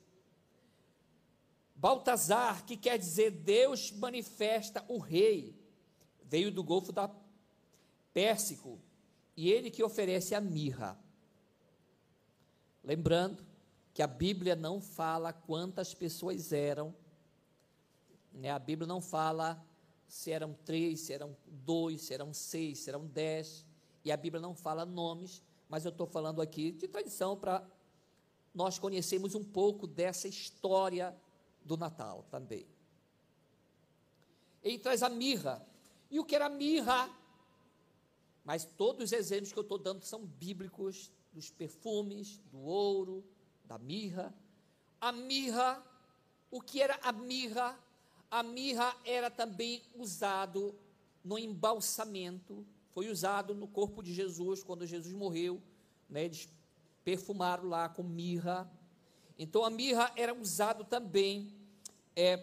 Baltazar, 1.76 2.66
que 2.66 2.76
quer 2.76 2.98
dizer 2.98 3.32
Deus 3.32 3.92
manifesta 3.92 4.84
o 4.88 4.98
rei, 4.98 5.56
veio 6.24 6.52
do 6.52 6.64
Golfo 6.64 6.92
da 6.92 7.10
Pérsico, 8.14 8.80
e 9.36 9.50
ele 9.52 9.70
que 9.70 9.84
oferece 9.84 10.34
a 10.34 10.42
mirra. 10.42 11.00
Lembrando 12.84 13.46
que 13.94 14.02
a 14.02 14.08
Bíblia 14.08 14.56
não 14.56 14.82
fala 14.82 15.32
quantas 15.32 15.94
pessoas 15.94 16.52
eram, 16.52 16.96
né? 18.34 18.50
a 18.50 18.60
Bíblia 18.60 18.88
não 18.88 19.02
fala 19.02 19.64
se 20.08 20.32
eram 20.32 20.54
três, 20.66 21.02
se 21.02 21.14
eram 21.14 21.36
dois, 21.46 22.02
se 22.02 22.14
eram 22.14 22.34
seis, 22.34 22.80
se 22.80 22.90
eram 22.90 23.06
dez, 23.06 23.66
e 24.04 24.12
a 24.12 24.18
Bíblia 24.18 24.42
não 24.42 24.56
fala 24.56 24.86
nomes, 24.86 25.42
mas 25.68 25.84
eu 25.86 25.92
estou 25.92 26.08
falando 26.08 26.42
aqui 26.42 26.72
de 26.72 26.88
tradição 26.88 27.36
para 27.36 27.68
nós 28.54 28.80
conhecermos 28.80 29.36
um 29.36 29.44
pouco 29.44 29.86
dessa 29.86 30.28
história 30.28 31.16
do 31.64 31.76
Natal 31.76 32.26
também. 32.32 32.66
Ele 34.64 34.80
traz 34.80 35.04
a 35.04 35.10
mirra, 35.10 35.66
e 36.10 36.20
o 36.20 36.26
que 36.26 36.36
era 36.36 36.50
mirra? 36.50 37.10
Mas 38.44 38.64
todos 38.64 39.06
os 39.06 39.12
exemplos 39.12 39.52
que 39.52 39.60
eu 39.60 39.64
estou 39.64 39.78
dando 39.78 40.04
são 40.04 40.26
bíblicos, 40.26 41.12
dos 41.34 41.52
perfumes, 41.52 42.40
do 42.52 42.60
ouro, 42.60 43.24
da 43.66 43.78
mirra. 43.78 44.34
A 45.00 45.12
mirra, 45.12 45.84
o 46.50 46.62
que 46.62 46.82
era 46.82 46.98
a 47.04 47.12
mirra? 47.12 47.78
A 48.30 48.44
mirra 48.44 48.96
era 49.06 49.30
também 49.30 49.82
usado 49.96 50.76
no 51.24 51.38
embalsamento, 51.38 52.66
foi 52.94 53.10
usado 53.10 53.54
no 53.54 53.68
corpo 53.68 54.02
de 54.02 54.14
Jesus 54.14 54.64
quando 54.64 54.86
Jesus 54.86 55.14
morreu, 55.14 55.62
né, 56.10 56.26
eles 56.26 56.50
perfumaram 57.04 57.70
lá 57.70 57.88
com 57.88 58.04
mirra. 58.04 58.70
Então 59.38 59.64
a 59.64 59.70
mirra 59.70 60.12
era 60.16 60.34
usado 60.34 60.84
também 60.84 61.54
é, 62.16 62.38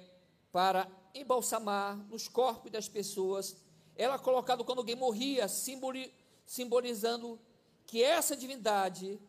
para 0.50 0.88
embalsamar 1.14 1.96
nos 2.08 2.28
corpos 2.28 2.70
das 2.70 2.88
pessoas. 2.88 3.56
Era 3.96 4.18
colocado 4.18 4.64
quando 4.64 4.78
alguém 4.78 4.96
morria, 4.96 5.48
simboli, 5.48 6.12
simbolizando 6.46 7.38
que 7.86 8.02
essa 8.02 8.36
divindade, 8.36 9.20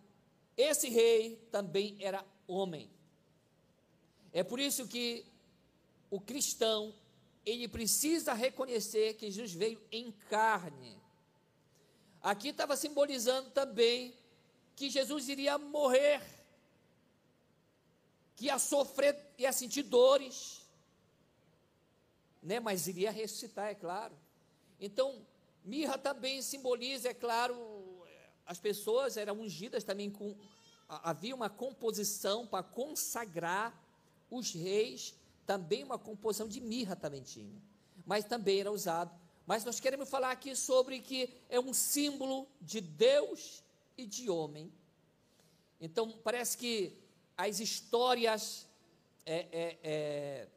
esse 0.55 0.89
rei, 0.89 1.35
também 1.51 1.97
era 1.99 2.25
homem. 2.47 2.89
É 4.31 4.43
por 4.43 4.59
isso 4.59 4.87
que 4.87 5.25
o 6.15 6.21
cristão, 6.21 6.93
ele 7.45 7.67
precisa 7.67 8.33
reconhecer 8.33 9.15
que 9.15 9.29
Jesus 9.29 9.53
veio 9.53 9.81
em 9.91 10.11
carne. 10.29 10.97
Aqui 12.21 12.49
estava 12.49 12.77
simbolizando 12.77 13.49
também 13.51 14.15
que 14.75 14.89
Jesus 14.89 15.27
iria 15.29 15.57
morrer, 15.57 16.21
que 18.35 18.45
ia 18.45 18.57
sofrer, 18.57 19.15
ia 19.37 19.51
sentir 19.51 19.83
dores, 19.83 20.61
né? 22.41 22.59
mas 22.59 22.87
iria 22.87 23.11
ressuscitar, 23.11 23.67
é 23.67 23.75
claro. 23.75 24.15
Então, 24.79 25.25
mirra 25.63 25.97
também 25.97 26.41
simboliza, 26.41 27.09
é 27.09 27.13
claro, 27.13 27.55
as 28.45 28.59
pessoas 28.59 29.17
eram 29.17 29.41
ungidas 29.41 29.83
também 29.83 30.09
com. 30.09 30.35
Havia 30.87 31.35
uma 31.35 31.49
composição 31.49 32.45
para 32.45 32.63
consagrar 32.63 33.73
os 34.29 34.53
reis, 34.53 35.15
também 35.45 35.83
uma 35.83 35.97
composição 35.97 36.47
de 36.47 36.59
mirra 36.59 36.95
também 36.95 37.21
tinha, 37.21 37.61
mas 38.05 38.25
também 38.25 38.59
era 38.59 38.71
usado. 38.71 39.11
Mas 39.45 39.63
nós 39.63 39.79
queremos 39.79 40.09
falar 40.09 40.31
aqui 40.31 40.55
sobre 40.55 40.99
que 40.99 41.29
é 41.49 41.59
um 41.59 41.73
símbolo 41.73 42.47
de 42.59 42.81
Deus 42.81 43.63
e 43.97 44.05
de 44.05 44.29
homem. 44.29 44.73
Então, 45.79 46.11
parece 46.23 46.57
que 46.57 46.97
as 47.37 47.59
histórias 47.59 48.67
é, 49.25 49.47
é, 49.51 49.79
é, 49.83 50.47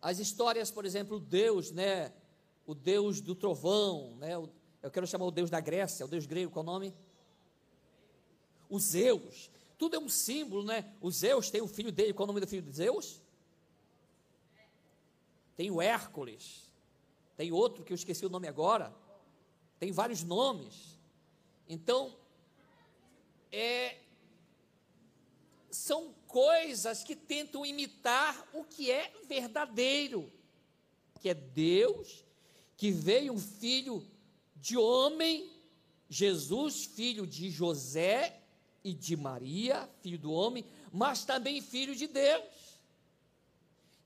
as 0.00 0.18
histórias, 0.18 0.70
por 0.70 0.86
exemplo, 0.86 1.20
Deus, 1.20 1.70
né, 1.70 2.12
o 2.66 2.74
Deus 2.74 3.20
do 3.20 3.34
trovão, 3.34 4.16
né, 4.16 4.38
o, 4.38 4.48
eu 4.82 4.90
quero 4.90 5.06
chamar 5.06 5.26
o 5.26 5.30
Deus 5.30 5.50
da 5.50 5.60
Grécia, 5.60 6.06
o 6.06 6.08
Deus 6.08 6.24
grego, 6.24 6.52
qual 6.52 6.62
o 6.62 6.66
nome? 6.66 6.94
O 8.68 8.78
Zeus. 8.78 9.50
Tudo 9.76 9.96
é 9.96 9.98
um 9.98 10.08
símbolo, 10.08 10.64
né? 10.64 10.92
O 11.00 11.10
Zeus 11.10 11.50
tem 11.50 11.60
o 11.60 11.66
filho 11.66 11.90
dele, 11.90 12.12
qual 12.12 12.24
o 12.24 12.26
nome 12.28 12.40
do 12.40 12.46
filho 12.46 12.62
de 12.62 12.72
Zeus? 12.72 13.20
Tem 15.58 15.72
o 15.72 15.82
Hércules. 15.82 16.70
Tem 17.36 17.50
outro 17.50 17.82
que 17.82 17.92
eu 17.92 17.96
esqueci 17.96 18.24
o 18.24 18.28
nome 18.28 18.46
agora. 18.46 18.94
Tem 19.80 19.90
vários 19.90 20.22
nomes. 20.22 20.96
Então, 21.68 22.16
é, 23.50 23.98
são 25.68 26.14
coisas 26.28 27.02
que 27.02 27.16
tentam 27.16 27.66
imitar 27.66 28.48
o 28.52 28.62
que 28.62 28.88
é 28.88 29.12
verdadeiro, 29.26 30.32
que 31.20 31.28
é 31.28 31.34
Deus, 31.34 32.24
que 32.76 32.92
veio 32.92 33.32
um 33.32 33.40
filho 33.40 34.06
de 34.54 34.76
homem, 34.76 35.50
Jesus, 36.08 36.84
filho 36.84 37.26
de 37.26 37.50
José 37.50 38.42
e 38.84 38.94
de 38.94 39.16
Maria, 39.16 39.90
filho 40.02 40.20
do 40.20 40.30
homem, 40.30 40.64
mas 40.92 41.24
também 41.24 41.60
filho 41.60 41.96
de 41.96 42.06
Deus. 42.06 42.44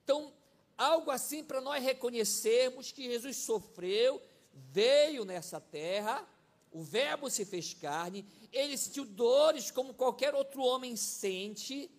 Então, 0.02 0.32
algo 0.76 1.10
assim 1.10 1.44
para 1.44 1.60
nós 1.60 1.82
reconhecermos 1.82 2.92
que 2.92 3.04
Jesus 3.04 3.36
sofreu, 3.36 4.20
veio 4.52 5.24
nessa 5.24 5.60
terra, 5.60 6.26
o 6.70 6.82
Verbo 6.82 7.28
se 7.28 7.44
fez 7.44 7.74
carne, 7.74 8.26
ele 8.52 8.76
sentiu 8.76 9.04
dores 9.04 9.70
como 9.70 9.94
qualquer 9.94 10.34
outro 10.34 10.62
homem 10.62 10.96
sente. 10.96 11.90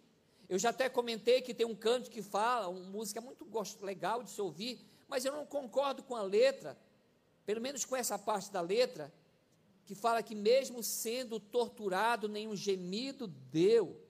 Eu 0.50 0.58
já 0.58 0.70
até 0.70 0.90
comentei 0.90 1.42
que 1.42 1.54
tem 1.54 1.66
um 1.66 1.76
canto 1.76 2.10
que 2.10 2.22
fala, 2.22 2.68
uma 2.68 2.90
música 2.90 3.22
muito 3.22 3.46
legal 3.82 4.24
de 4.24 4.32
se 4.32 4.42
ouvir, 4.42 4.80
mas 5.08 5.26
eu 5.26 5.32
não 5.32 5.46
concordo 5.46 6.04
com 6.04 6.16
a 6.16 6.22
letra, 6.22 6.78
pelo 7.46 7.62
menos 7.62 7.86
com 7.86 7.96
essa 7.96 8.18
parte 8.18 8.52
da 8.52 8.62
letra, 8.62 9.14
que 9.86 9.94
fala 9.94 10.24
que 10.24 10.34
mesmo 10.34 10.82
sendo 10.82 11.40
torturado, 11.40 12.28
nenhum 12.28 12.56
gemido 12.56 13.28
deu. 13.28 14.03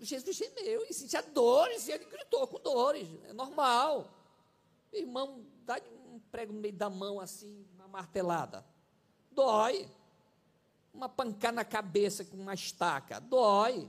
Jesus 0.00 0.36
gemeu 0.36 0.84
e 0.88 0.94
sentia 0.94 1.22
dores, 1.22 1.86
e 1.86 1.92
ele 1.92 2.04
gritou 2.04 2.46
com 2.46 2.58
dores, 2.58 3.08
é 3.24 3.32
normal. 3.32 4.12
Irmão, 4.92 5.44
dá 5.64 5.80
um 6.12 6.18
prego 6.30 6.52
no 6.52 6.60
meio 6.60 6.74
da 6.74 6.90
mão 6.90 7.20
assim, 7.20 7.66
uma 7.74 7.86
martelada. 7.86 8.64
Dói. 9.30 9.88
Uma 10.92 11.08
pancada 11.08 11.54
na 11.54 11.64
cabeça 11.64 12.24
com 12.24 12.36
uma 12.36 12.54
estaca, 12.54 13.20
dói. 13.20 13.88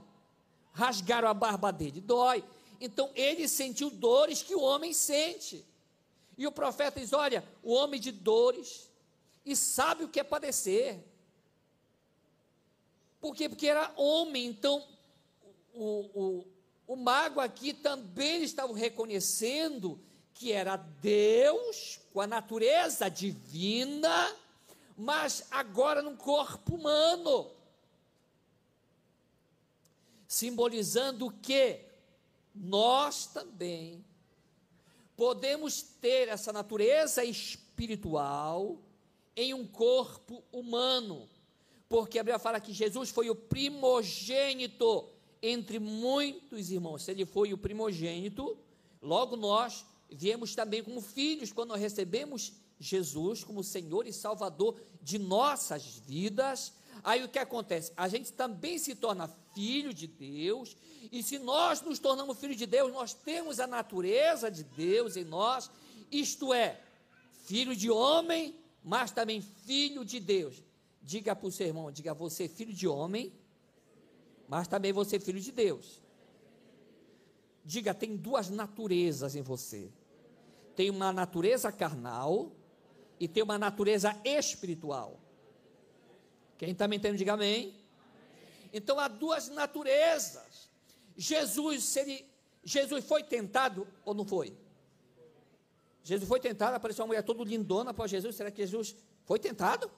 Rasgaram 0.72 1.28
a 1.28 1.34
barba 1.34 1.72
dele, 1.72 2.00
dói. 2.00 2.44
Então 2.80 3.10
ele 3.14 3.48
sentiu 3.48 3.90
dores 3.90 4.42
que 4.42 4.54
o 4.54 4.60
homem 4.60 4.92
sente. 4.92 5.64
E 6.38 6.46
o 6.46 6.52
profeta 6.52 7.00
diz: 7.00 7.12
Olha, 7.12 7.44
o 7.62 7.72
homem 7.72 8.00
de 8.00 8.12
dores 8.12 8.88
e 9.44 9.56
sabe 9.56 10.04
o 10.04 10.08
que 10.08 10.20
é 10.20 10.24
padecer. 10.24 11.02
Por 13.20 13.34
quê? 13.34 13.48
Porque 13.48 13.66
era 13.66 13.92
homem, 13.96 14.46
então 14.46 14.86
o, 15.74 16.10
o, 16.14 16.46
o 16.86 16.96
mago 16.96 17.40
aqui 17.40 17.72
também 17.72 18.42
estava 18.42 18.76
reconhecendo 18.76 20.00
que 20.34 20.52
era 20.52 20.76
Deus 20.76 22.00
com 22.12 22.20
a 22.20 22.26
natureza 22.26 23.08
divina, 23.08 24.34
mas 24.96 25.46
agora 25.50 26.02
num 26.02 26.16
corpo 26.16 26.74
humano. 26.74 27.50
Simbolizando 30.26 31.30
que 31.30 31.80
nós 32.54 33.26
também 33.26 34.04
podemos 35.16 35.82
ter 35.82 36.28
essa 36.28 36.52
natureza 36.52 37.24
espiritual 37.24 38.78
em 39.36 39.54
um 39.54 39.66
corpo 39.66 40.42
humano, 40.52 41.28
porque 41.88 42.18
a 42.18 42.22
Bíblia 42.22 42.38
fala 42.38 42.60
que 42.60 42.72
Jesus 42.72 43.10
foi 43.10 43.30
o 43.30 43.34
primogênito 43.34 45.11
entre 45.42 45.78
muitos 45.78 46.70
irmãos. 46.70 47.02
Se 47.02 47.10
ele 47.10 47.26
foi 47.26 47.52
o 47.52 47.58
primogênito, 47.58 48.56
logo 49.00 49.36
nós 49.36 49.84
viemos 50.08 50.54
também 50.54 50.82
como 50.82 51.00
filhos 51.00 51.52
quando 51.52 51.74
recebemos 51.74 52.52
Jesus 52.78 53.44
como 53.44 53.62
Senhor 53.62 54.06
e 54.06 54.12
Salvador 54.12 54.80
de 55.00 55.18
nossas 55.18 56.02
vidas. 56.06 56.72
Aí 57.04 57.24
o 57.24 57.28
que 57.28 57.38
acontece? 57.38 57.92
A 57.96 58.08
gente 58.08 58.32
também 58.32 58.78
se 58.78 58.94
torna 58.94 59.28
filho 59.54 59.92
de 59.92 60.06
Deus, 60.06 60.76
e 61.10 61.22
se 61.22 61.38
nós 61.38 61.80
nos 61.82 61.98
tornamos 61.98 62.38
filhos 62.38 62.56
de 62.56 62.66
Deus, 62.66 62.92
nós 62.92 63.12
temos 63.12 63.60
a 63.60 63.66
natureza 63.66 64.50
de 64.50 64.62
Deus 64.62 65.16
em 65.16 65.24
nós, 65.24 65.70
isto 66.10 66.54
é, 66.54 66.80
filho 67.44 67.74
de 67.74 67.90
homem, 67.90 68.54
mas 68.84 69.10
também 69.10 69.40
filho 69.40 70.04
de 70.04 70.20
Deus. 70.20 70.62
Diga 71.02 71.34
para 71.34 71.48
o 71.48 71.52
seu 71.52 71.66
irmão, 71.66 71.90
diga 71.90 72.14
você, 72.14 72.48
filho 72.48 72.72
de 72.72 72.86
homem, 72.86 73.32
mas 74.48 74.68
também 74.68 74.92
você, 74.92 75.18
filho 75.18 75.40
de 75.40 75.52
Deus. 75.52 76.02
Diga, 77.64 77.94
tem 77.94 78.16
duas 78.16 78.50
naturezas 78.50 79.34
em 79.34 79.42
você. 79.42 79.90
Tem 80.74 80.90
uma 80.90 81.12
natureza 81.12 81.70
carnal 81.70 82.52
e 83.20 83.28
tem 83.28 83.42
uma 83.42 83.58
natureza 83.58 84.18
espiritual. 84.24 85.20
Quem 86.58 86.70
está 86.70 86.88
me 86.88 86.96
entendendo, 86.96 87.18
diga 87.18 87.34
amém. 87.34 87.74
Então 88.72 88.98
há 88.98 89.08
duas 89.08 89.48
naturezas. 89.48 90.70
Jesus, 91.16 91.84
seria, 91.84 92.24
Jesus 92.64 93.04
foi 93.04 93.22
tentado 93.22 93.86
ou 94.04 94.14
não 94.14 94.24
foi? 94.24 94.56
Jesus 96.02 96.28
foi 96.28 96.40
tentado, 96.40 96.74
apareceu 96.74 97.04
uma 97.04 97.08
mulher 97.08 97.22
toda 97.22 97.44
lindona 97.44 97.94
para 97.94 98.06
Jesus. 98.08 98.34
Será 98.34 98.50
que 98.50 98.62
Jesus 98.62 98.96
foi 99.24 99.38
tentado? 99.38 99.90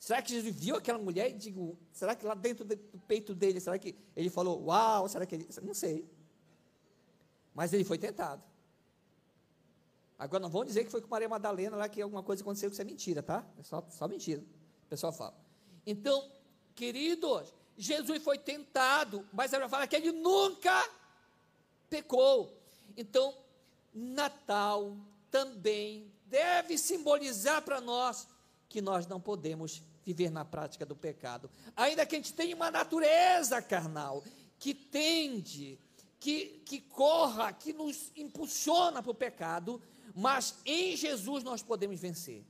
Será 0.00 0.22
que 0.22 0.30
Jesus 0.32 0.56
viu 0.56 0.76
aquela 0.76 0.98
mulher 0.98 1.30
e 1.30 1.34
digo, 1.34 1.78
será 1.92 2.16
que 2.16 2.24
lá 2.24 2.34
dentro 2.34 2.64
do 2.64 2.74
peito 3.06 3.34
dele, 3.34 3.60
será 3.60 3.78
que 3.78 3.94
ele 4.16 4.30
falou, 4.30 4.64
uau, 4.64 5.06
será 5.06 5.26
que 5.26 5.34
ele. 5.34 5.48
Não 5.62 5.74
sei. 5.74 6.08
Mas 7.54 7.74
ele 7.74 7.84
foi 7.84 7.98
tentado. 7.98 8.42
Agora 10.18 10.40
não 10.42 10.48
vão 10.48 10.64
dizer 10.64 10.84
que 10.84 10.90
foi 10.90 11.02
com 11.02 11.08
Maria 11.08 11.28
Madalena 11.28 11.76
lá 11.76 11.86
que 11.86 12.00
alguma 12.00 12.22
coisa 12.22 12.42
aconteceu 12.42 12.70
que 12.70 12.74
isso 12.74 12.80
é 12.80 12.84
mentira, 12.84 13.22
tá? 13.22 13.46
É 13.58 13.62
só, 13.62 13.86
só 13.90 14.08
mentira. 14.08 14.42
O 14.86 14.88
pessoal 14.88 15.12
fala. 15.12 15.34
Então, 15.86 16.32
queridos, 16.74 17.52
Jesus 17.76 18.22
foi 18.22 18.38
tentado, 18.38 19.28
mas 19.30 19.52
ela 19.52 19.68
fala 19.68 19.86
que 19.86 19.96
ele 19.96 20.12
nunca 20.12 20.82
pecou. 21.90 22.58
Então, 22.96 23.36
Natal 23.92 24.96
também 25.30 26.10
deve 26.24 26.78
simbolizar 26.78 27.60
para 27.62 27.82
nós 27.82 28.26
que 28.66 28.80
nós 28.80 29.06
não 29.06 29.20
podemos 29.20 29.82
viver 30.04 30.30
na 30.30 30.44
prática 30.44 30.84
do 30.84 30.96
pecado. 30.96 31.50
Ainda 31.76 32.06
que 32.06 32.16
a 32.16 32.18
gente 32.18 32.32
tenha 32.32 32.54
uma 32.54 32.70
natureza 32.70 33.60
carnal 33.60 34.22
que 34.58 34.74
tende, 34.74 35.78
que, 36.18 36.62
que 36.64 36.80
corra, 36.80 37.52
que 37.52 37.72
nos 37.72 38.12
impulsiona 38.16 39.02
para 39.02 39.10
o 39.10 39.14
pecado, 39.14 39.80
mas 40.14 40.56
em 40.64 40.96
Jesus 40.96 41.42
nós 41.42 41.62
podemos 41.62 41.98
vencer. 41.98 42.44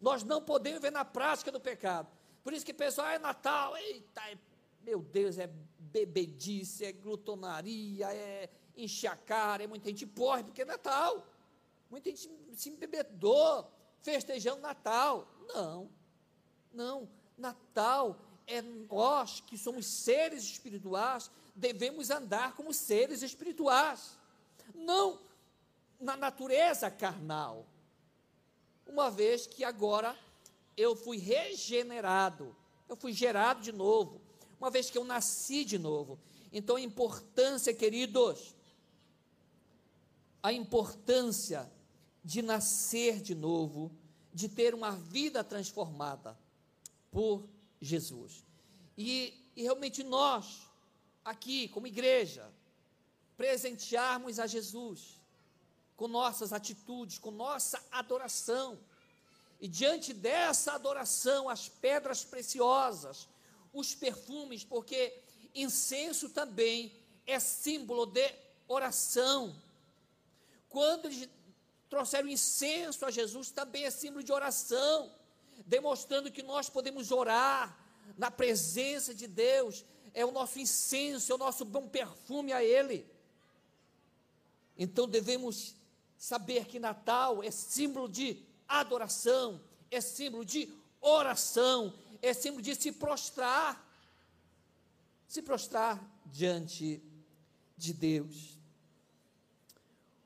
Nós 0.00 0.22
não 0.22 0.42
podemos 0.42 0.80
ver 0.80 0.92
na 0.92 1.04
prática 1.04 1.50
do 1.50 1.60
pecado. 1.60 2.08
Por 2.42 2.52
isso 2.52 2.64
que 2.64 2.72
o 2.72 2.74
pessoal, 2.74 3.08
ah, 3.08 3.14
é 3.14 3.18
Natal, 3.18 3.76
eita, 3.76 4.20
é, 4.30 4.38
meu 4.82 5.00
Deus, 5.00 5.38
é 5.38 5.50
bebedice, 5.78 6.84
é 6.84 6.92
glutonaria, 6.92 8.12
é 8.12 8.50
encher 8.76 9.08
a 9.08 9.16
cara, 9.16 9.64
é 9.64 9.66
muita 9.66 9.88
gente 9.88 10.06
porre, 10.06 10.44
porque 10.44 10.62
é 10.62 10.64
Natal. 10.64 11.26
Muita 11.90 12.10
gente 12.10 12.28
se 12.54 12.68
embebedou, 12.68 13.70
festejando 14.02 14.60
Natal. 14.60 15.26
Não, 15.48 15.88
não. 16.74 17.08
Natal 17.36 18.18
é 18.46 18.60
nós 18.62 19.40
que 19.40 19.56
somos 19.56 19.86
seres 19.86 20.44
espirituais, 20.44 21.30
devemos 21.54 22.10
andar 22.10 22.54
como 22.54 22.72
seres 22.72 23.22
espirituais. 23.22 24.18
Não 24.74 25.20
na 26.00 26.16
natureza 26.16 26.90
carnal. 26.90 27.66
Uma 28.86 29.10
vez 29.10 29.46
que 29.46 29.64
agora 29.64 30.16
eu 30.76 30.94
fui 30.94 31.16
regenerado, 31.16 32.54
eu 32.88 32.96
fui 32.96 33.12
gerado 33.12 33.60
de 33.60 33.72
novo, 33.72 34.20
uma 34.60 34.70
vez 34.70 34.90
que 34.90 34.98
eu 34.98 35.04
nasci 35.04 35.64
de 35.64 35.78
novo. 35.78 36.18
Então 36.52 36.76
a 36.76 36.80
importância, 36.80 37.72
queridos, 37.72 38.54
a 40.42 40.52
importância 40.52 41.70
de 42.22 42.42
nascer 42.42 43.20
de 43.20 43.34
novo, 43.34 43.90
de 44.32 44.48
ter 44.48 44.74
uma 44.74 44.90
vida 44.92 45.42
transformada 45.42 46.38
por 47.14 47.48
Jesus. 47.80 48.44
E, 48.98 49.32
e 49.54 49.62
realmente 49.62 50.02
nós, 50.02 50.68
aqui 51.24 51.68
como 51.68 51.86
igreja, 51.86 52.44
presentearmos 53.36 54.40
a 54.40 54.48
Jesus 54.48 55.20
com 55.96 56.08
nossas 56.08 56.52
atitudes, 56.52 57.20
com 57.20 57.30
nossa 57.30 57.80
adoração. 57.92 58.76
E 59.60 59.68
diante 59.68 60.12
dessa 60.12 60.72
adoração, 60.72 61.48
as 61.48 61.68
pedras 61.68 62.24
preciosas, 62.24 63.28
os 63.72 63.94
perfumes, 63.94 64.64
porque 64.64 65.16
incenso 65.54 66.30
também 66.30 66.92
é 67.24 67.38
símbolo 67.38 68.06
de 68.06 68.28
oração. 68.66 69.54
Quando 70.68 71.04
eles 71.06 71.28
trouxeram 71.88 72.28
incenso 72.28 73.06
a 73.06 73.10
Jesus, 73.12 73.52
também 73.52 73.84
é 73.84 73.90
símbolo 73.92 74.24
de 74.24 74.32
oração, 74.32 75.12
demonstrando 75.66 76.30
que 76.30 76.42
nós 76.42 76.68
podemos 76.68 77.10
orar 77.10 77.78
na 78.16 78.30
presença 78.30 79.14
de 79.14 79.26
Deus, 79.26 79.84
é 80.12 80.24
o 80.24 80.30
nosso 80.30 80.58
incenso, 80.58 81.32
é 81.32 81.34
o 81.34 81.38
nosso 81.38 81.64
bom 81.64 81.88
perfume 81.88 82.52
a 82.52 82.62
Ele. 82.62 83.06
Então 84.76 85.08
devemos 85.08 85.74
saber 86.16 86.66
que 86.66 86.78
Natal 86.78 87.42
é 87.42 87.50
símbolo 87.50 88.08
de 88.08 88.42
adoração, 88.68 89.60
é 89.90 90.00
símbolo 90.00 90.44
de 90.44 90.72
oração, 91.00 91.94
é 92.20 92.32
símbolo 92.32 92.62
de 92.62 92.74
se 92.74 92.92
prostrar, 92.92 93.84
se 95.26 95.42
prostrar 95.42 96.02
diante 96.26 97.02
de 97.76 97.92
Deus 97.92 98.54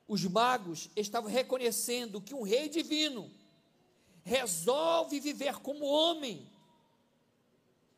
os 0.08 0.24
magos 0.24 0.88
estavam 0.96 1.30
reconhecendo 1.30 2.20
que 2.20 2.34
um 2.34 2.42
rei 2.42 2.70
divino 2.70 3.30
resolve 4.28 5.18
viver 5.18 5.58
como 5.60 5.84
homem. 5.84 6.46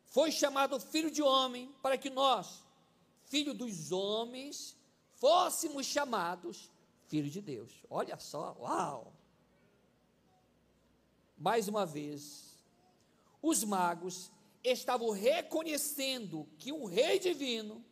Foi 0.06 0.32
chamado 0.32 0.80
filho 0.80 1.10
de 1.10 1.22
homem 1.22 1.70
para 1.82 1.98
que 1.98 2.08
nós, 2.08 2.64
filho 3.24 3.52
dos 3.52 3.92
homens, 3.92 4.76
fôssemos 5.16 5.86
chamados 5.86 6.70
filho 7.06 7.28
de 7.28 7.40
Deus. 7.40 7.72
Olha 7.90 8.18
só, 8.18 8.56
uau! 8.58 9.12
mais 11.40 11.68
uma 11.68 11.86
vez, 11.86 12.54
os 13.40 13.64
magos 13.64 14.30
estavam 14.62 15.10
reconhecendo 15.10 16.46
que 16.58 16.70
um 16.70 16.84
rei 16.84 17.18
divino 17.18 17.82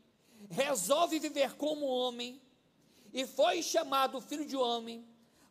resolve 0.51 1.19
viver 1.19 1.57
como 1.57 1.87
homem 1.87 2.39
e 3.11 3.27
foi 3.27 3.63
chamado 3.63 4.21
filho 4.21 4.45
de 4.45 4.55
homem 4.55 5.03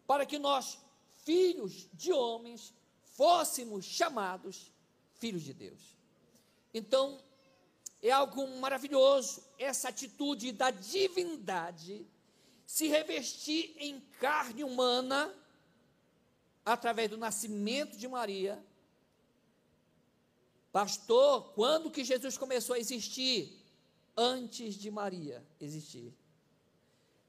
para 0.06 0.28
que 0.28 0.38
nós, 0.38 0.78
filhos 1.26 1.90
de 1.92 2.14
homens, 2.14 2.72
fôssemos 3.18 3.84
chamados 3.84 4.72
filhos 5.16 5.42
de 5.42 5.52
Deus. 5.52 5.98
Então, 6.72 7.20
é 8.02 8.12
algo 8.12 8.48
maravilhoso 8.60 9.44
essa 9.58 9.90
atitude 9.90 10.52
da 10.52 10.70
divindade 10.70 12.06
se 12.64 12.88
revestir 12.88 13.76
em 13.80 14.00
carne 14.20 14.64
humana 14.64 15.34
através 16.64 17.10
do 17.10 17.18
nascimento 17.18 17.98
de 17.98 18.08
Maria. 18.08 18.64
Pastor, 20.72 21.54
quando 21.54 21.90
que 21.90 22.04
Jesus 22.04 22.38
começou 22.38 22.76
a 22.76 22.80
existir? 22.80 23.66
Antes 24.16 24.76
de 24.76 24.92
Maria 24.92 25.44
existir. 25.60 26.14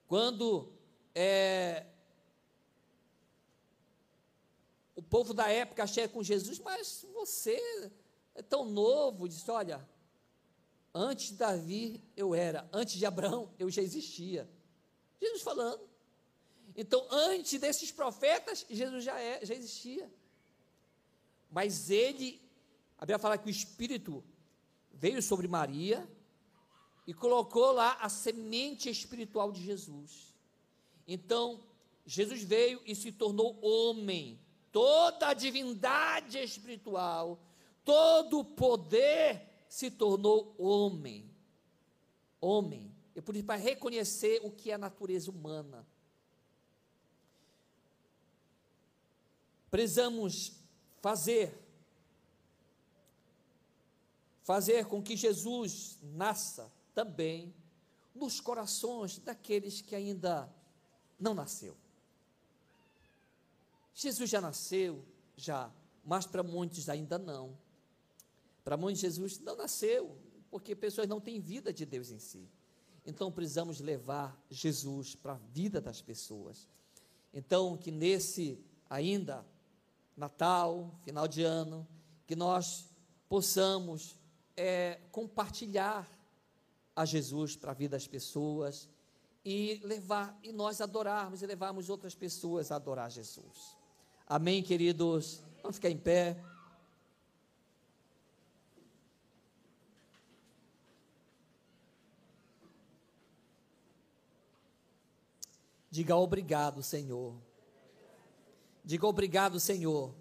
Quando 0.06 0.72
é, 1.14 1.86
o 4.98 5.02
povo 5.02 5.32
da 5.32 5.48
época 5.48 5.86
chega 5.86 6.08
com 6.08 6.24
Jesus, 6.24 6.58
mas 6.58 7.06
você 7.14 7.56
é 8.34 8.42
tão 8.42 8.64
novo, 8.64 9.28
disse: 9.28 9.48
Olha, 9.48 9.88
antes 10.92 11.28
de 11.28 11.34
Davi 11.34 12.02
eu 12.16 12.34
era, 12.34 12.68
antes 12.72 12.96
de 12.96 13.06
Abraão 13.06 13.54
eu 13.60 13.70
já 13.70 13.80
existia. 13.80 14.50
Jesus 15.22 15.42
falando. 15.42 15.88
Então, 16.74 17.06
antes 17.12 17.60
desses 17.60 17.92
profetas, 17.92 18.66
Jesus 18.68 19.04
já, 19.04 19.20
é, 19.20 19.46
já 19.46 19.54
existia. 19.54 20.12
Mas 21.48 21.90
ele, 21.90 22.42
a 22.96 23.02
Bíblia 23.02 23.20
fala 23.20 23.38
que 23.38 23.46
o 23.46 23.50
Espírito 23.50 24.24
veio 24.92 25.22
sobre 25.22 25.46
Maria 25.46 26.10
e 27.06 27.14
colocou 27.14 27.70
lá 27.70 27.98
a 28.00 28.08
semente 28.08 28.90
espiritual 28.90 29.52
de 29.52 29.62
Jesus. 29.62 30.34
Então, 31.06 31.62
Jesus 32.04 32.42
veio 32.42 32.82
e 32.84 32.96
se 32.96 33.12
tornou 33.12 33.60
homem. 33.62 34.40
Toda 34.78 35.30
a 35.30 35.34
divindade 35.34 36.38
espiritual, 36.38 37.36
todo 37.84 38.38
o 38.38 38.44
poder 38.44 39.42
se 39.68 39.90
tornou 39.90 40.54
homem. 40.56 41.28
Homem. 42.40 42.94
E 43.12 43.20
por 43.20 43.34
isso, 43.34 43.44
para 43.44 43.60
reconhecer 43.60 44.40
o 44.44 44.52
que 44.52 44.70
é 44.70 44.74
a 44.74 44.78
natureza 44.78 45.32
humana. 45.32 45.84
Precisamos 49.68 50.52
fazer, 51.00 51.60
fazer 54.44 54.86
com 54.86 55.02
que 55.02 55.16
Jesus 55.16 55.98
nasça 56.04 56.72
também 56.94 57.52
nos 58.14 58.40
corações 58.40 59.18
daqueles 59.18 59.80
que 59.80 59.96
ainda 59.96 60.48
não 61.18 61.34
nasceu. 61.34 61.76
Jesus 64.00 64.30
já 64.30 64.40
nasceu, 64.40 65.04
já, 65.36 65.68
mas 66.04 66.24
para 66.24 66.44
muitos 66.44 66.88
ainda 66.88 67.18
não. 67.18 67.58
Para 68.62 68.76
muitos 68.76 69.00
Jesus 69.00 69.40
não 69.40 69.56
nasceu, 69.56 70.16
porque 70.52 70.76
pessoas 70.76 71.08
não 71.08 71.20
têm 71.20 71.40
vida 71.40 71.72
de 71.72 71.84
Deus 71.84 72.12
em 72.12 72.20
si. 72.20 72.48
Então 73.04 73.32
precisamos 73.32 73.80
levar 73.80 74.40
Jesus 74.48 75.16
para 75.16 75.32
a 75.32 75.38
vida 75.52 75.80
das 75.80 76.00
pessoas. 76.00 76.68
Então, 77.34 77.76
que 77.76 77.90
nesse 77.90 78.64
ainda 78.88 79.44
Natal, 80.16 80.94
final 81.02 81.26
de 81.26 81.42
ano, 81.42 81.84
que 82.24 82.36
nós 82.36 82.88
possamos 83.28 84.16
é, 84.56 85.00
compartilhar 85.10 86.08
a 86.94 87.04
Jesus 87.04 87.56
para 87.56 87.72
a 87.72 87.74
vida 87.74 87.96
das 87.96 88.06
pessoas 88.06 88.88
e 89.44 89.80
levar 89.82 90.38
e 90.40 90.52
nós 90.52 90.80
adorarmos 90.80 91.42
e 91.42 91.46
levarmos 91.46 91.90
outras 91.90 92.14
pessoas 92.14 92.70
a 92.70 92.76
adorar 92.76 93.10
Jesus. 93.10 93.77
Amém, 94.30 94.62
queridos. 94.62 95.42
Vamos 95.62 95.76
ficar 95.76 95.88
em 95.88 95.96
pé. 95.96 96.36
Diga 105.90 106.14
obrigado, 106.14 106.82
Senhor. 106.82 107.34
Diga 108.84 109.06
obrigado, 109.06 109.58
Senhor. 109.58 110.14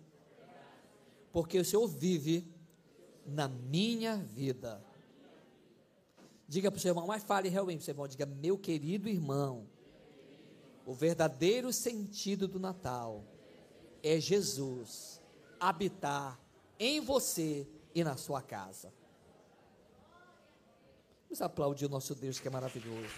Porque 1.34 1.60
o 1.60 1.66
Senhor 1.66 1.86
vive 1.86 2.50
na 3.26 3.50
minha 3.50 4.16
vida. 4.16 4.82
Diga 6.48 6.72
para 6.72 6.78
o 6.78 6.82
seu 6.82 6.92
irmão, 6.92 7.08
mas 7.08 7.26
fale 7.26 7.50
realmente 7.50 7.80
para 7.80 7.82
o 7.82 7.86
seu 7.86 7.92
irmão. 7.92 8.08
Diga, 8.08 8.26
meu 8.26 8.58
querido 8.58 9.10
irmão, 9.10 9.68
o 10.86 10.94
verdadeiro 10.94 11.74
sentido 11.74 12.48
do 12.48 12.58
Natal 12.58 13.26
é 14.08 14.20
Jesus 14.20 15.22
habitar 15.60 16.40
em 16.80 17.00
você 17.00 17.68
e 17.94 18.04
na 18.04 18.16
sua 18.16 18.42
casa. 18.42 18.94
Vamos 21.24 21.42
aplaudir 21.42 21.86
o 21.86 21.90
nosso 21.90 22.16
Deus 22.16 22.40
que 22.40 22.48
é 22.48 22.52
maravilhoso. 22.52 23.14